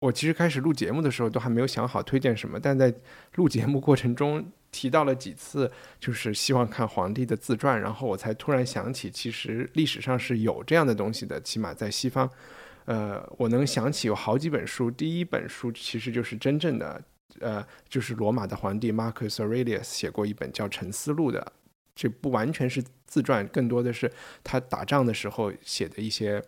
[0.00, 2.94] 我其实开始录节目的时候都还没有想好推荐什么，但在
[3.34, 4.50] 录节目过程中。
[4.70, 12.30] 提到了几次，就是希望看皇帝的自传，然后我才突然想起，其实历史上是有这样的东西的，起码在西方，
[12.84, 17.02] 呃，我能想起有好几本书，第一本书其实就是真正的，
[17.40, 21.52] 呃，就是罗马的皇帝 Marcus Aurelius 写过一本叫《沉思录》的，
[21.94, 24.10] 这不完全是自传，更多的是
[24.44, 26.42] 他打仗的时候写的一些，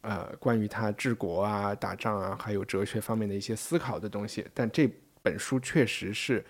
[0.00, 4.90] 呃，关于他治国啊、打仗啊，还有哲学方面的一些思考的东西，但这
[5.22, 6.44] 本书确实是。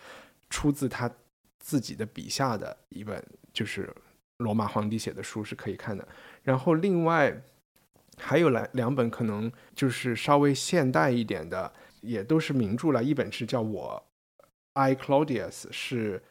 [0.52, 1.10] 出自他
[1.58, 3.24] 自己的笔下的一本，
[3.54, 3.90] 就是
[4.36, 6.06] 罗马皇帝写的书是可以看的。
[6.42, 7.42] 然后另外
[8.18, 11.72] 还有两两本，可能就是稍微现代一点的，
[12.02, 13.02] 也都是名著了。
[13.02, 14.04] 一本是叫我
[14.74, 16.22] I Claudius，是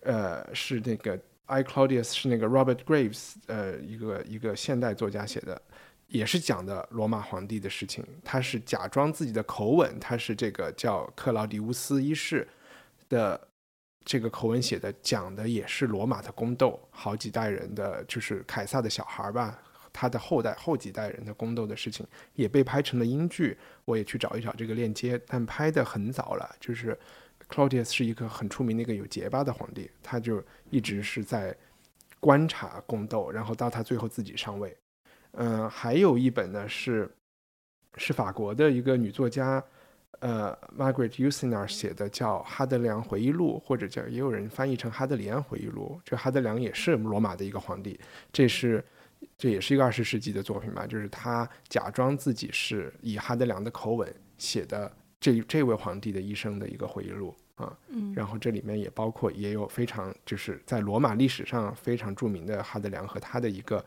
[0.00, 5.62] 呃是那个 I Claudius 是那个 Robert Graves，呃一个一个现代作家写的，
[6.08, 8.04] 也是讲的罗马皇帝的事情。
[8.24, 12.48] 他是假装自己的口吻，他是这个叫克劳迪乌斯一世
[13.08, 13.48] 的。
[14.04, 19.56] 这个口吻写的讲的也是罗马的宫斗，好几代人的就是凯撒的小孩吧，
[19.92, 23.56] 他的后代后几代人的宫斗的事情也被拍成了英剧。
[23.84, 26.56] 我也去找一找这个链接，但拍的很早了。
[26.58, 26.98] 就是
[27.48, 31.56] Claudius 是一个很出名的一个有结巴的皇帝，他就一直是在
[32.18, 34.76] 观察宫斗，然后到他最后自己上位。
[35.32, 37.10] 嗯，还有一本呢是
[37.96, 39.62] 是法国的一个女作家。
[40.20, 45.96] 呃，Margaret Yourcenar 写的叫《哈德良回忆录》，或者叫也有人翻译成《哈德里安回忆录》。
[46.04, 47.98] 这哈德良也是罗马的一个皇帝，
[48.32, 48.84] 这是
[49.36, 50.86] 这也是一个二十世纪的作品吧？
[50.86, 57.76] 就是他假装自己是以哈德良的口吻写的这这位皇帝的一生的一个回忆录啊。
[57.88, 58.12] 嗯。
[58.14, 63.84] 然后这里面也包括也有非常就是在罗马历史上非常著名的哈德良和他的一个。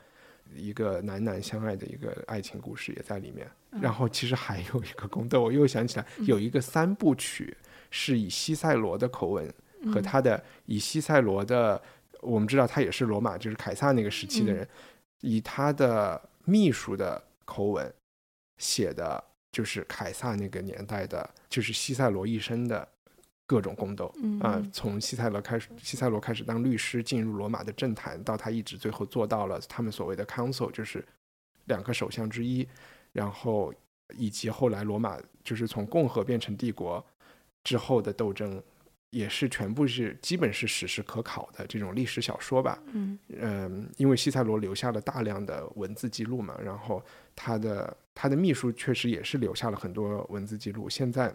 [0.53, 3.49] 一个男男相爱的一个爱情故事也在里面，
[3.81, 7.55] 然后其实还有一个宫斗，我又想起来有一个三部曲
[7.91, 9.53] 是以西塞罗的口吻
[9.93, 11.81] 和他的以西塞罗的，
[12.21, 14.67] 我们知道他也是罗马就是凯撒那个时期的人，
[15.21, 17.93] 以他的秘书的口吻
[18.57, 22.87] 写的，就是凯撒那个年代的，就是西塞罗一生的。
[23.47, 24.11] 各种宫斗
[24.41, 31.05] 啊，从西塞罗开始，西塞罗开始当律师，进入罗马的政坛，到他一直最后做到了他们所谓的 council，就是
[31.65, 32.67] 两个首相之一，
[33.15, 33.73] 然后
[34.15, 37.03] 以及后来罗马就是从共和变成帝国
[37.63, 38.61] 之后的斗争，
[39.11, 42.77] 也是全部是基本是史实可考的这种历史小说吧。
[42.93, 47.01] 嗯嗯，因为西塞罗留下了大量的文字记录嘛，然后
[47.33, 50.89] 他的他的秘书确实也是留下了很多文字记录。
[50.89, 51.33] 现在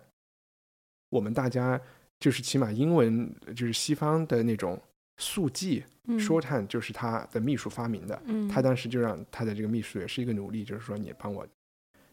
[1.09, 1.81] 我们大家。
[2.22, 4.78] 就是起码英文就是西方的那种
[5.16, 5.83] 速记
[6.18, 8.22] ，shorthand 就是他的秘书发明的。
[8.47, 11.49] 他当时就让他的这个秘书也是一个奴隶，就是说你帮我，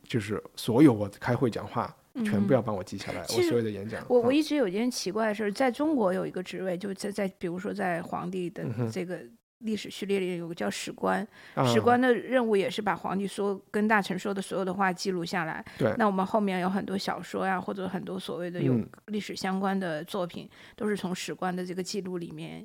[0.07, 1.95] 就是所有我开会讲话
[2.25, 4.03] 全部要帮我记下来，我所有的演讲。
[4.09, 9.21] 我我一直有一件奇怪的事，在中国有一个职位，就在在比如说在皇帝的这个。
[9.61, 11.27] 历史序列里有个叫史官，
[11.65, 15.65] 史官的任务也是把皇帝说跟大臣说的所有的话记录下来。
[15.79, 22.63] 对，那我们后面有很多小说呀，或者很多所谓的有历史相关的作品，都是从史官的这个记录里面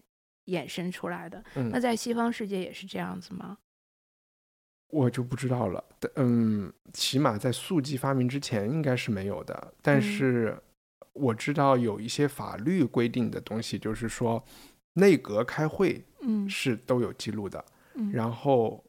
[0.48, 1.42] 衍生出来的。
[1.70, 3.56] 那在西方世界也是这样子吗？
[4.92, 5.82] 我就不知道了。
[6.16, 9.72] 嗯，起码在速记发明之前应该是没有的。
[9.80, 10.54] 但是
[11.14, 14.44] 我知道有一些法律规定的东西，就是说
[14.92, 17.64] 内阁开会嗯是都有记录的，
[17.94, 18.84] 嗯然后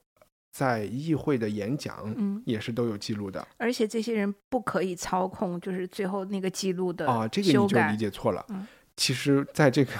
[0.51, 3.47] 在议会的演讲嗯，也是都有记录的。
[3.55, 8.45] 而且这些人不可以操控，就是最后那个记录的啊，这个你就理解错了。
[8.49, 9.91] 嗯其实，在这个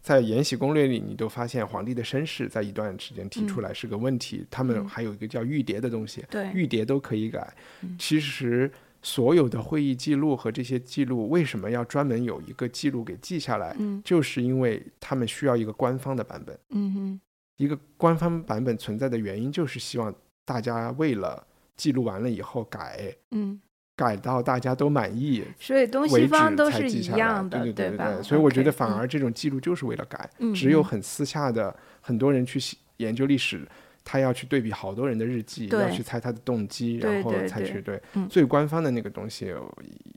[0.00, 4.46] 在《延禧攻略》里，你都发现皇帝的身世在一段时间提出来是个问题。
[4.50, 7.52] 他们嗯还有一个叫玉牒的东西，对御牒都可以改。
[7.82, 13.74] 嗯其实，所有的会议记录和这些记录，为什么要专门有一个记录给记下来？
[13.78, 16.58] 嗯就是因为他们需要一个官方的版本。
[16.70, 17.20] 嗯哼
[17.56, 20.12] 一个官方版本存在的原因，就是希望
[20.44, 21.46] 大家为了
[21.76, 23.60] 记录完了以后改，嗯，
[24.02, 28.20] 改到大家都满意，所以东西方都是一样的，对对对吧？
[28.20, 32.58] 所以我觉得反嗯而这种记录就是为了改，只有很私下的很多人去
[32.96, 33.66] 研究历史，
[34.04, 39.54] 他要去对比好多人的日记，要去猜他的动机，然后对对才去对嗯最官方的那个东西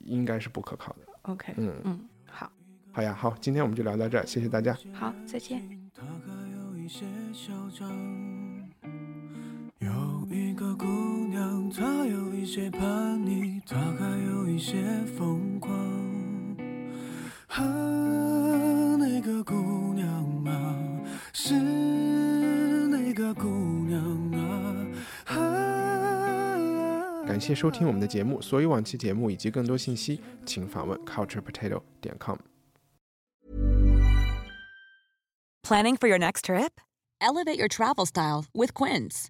[0.04, 1.00] 应该是不可靠的。
[1.24, 2.52] OK，嗯，嗯，好，
[2.92, 4.76] 好呀，好，今天我们就聊到这儿，谢谢大家。
[4.94, 5.62] 好，再见。
[6.52, 7.88] 有一些嚣张。
[9.80, 10.86] 有一个姑
[11.76, 14.82] 娘，她有一些叛逆，她还有一些
[15.18, 15.76] 疯狂。
[17.48, 20.76] 啊，那个姑娘啊，
[21.34, 23.48] 是那个姑
[23.86, 24.88] 娘啊。
[25.26, 26.56] 啊
[27.26, 32.38] 感谢收听我们的节目，所有往期节目以及更多信息，请访问 culturepotato 点 com。
[35.64, 36.80] Planning for your next trip?
[37.20, 39.30] Elevate your travel style with Quince.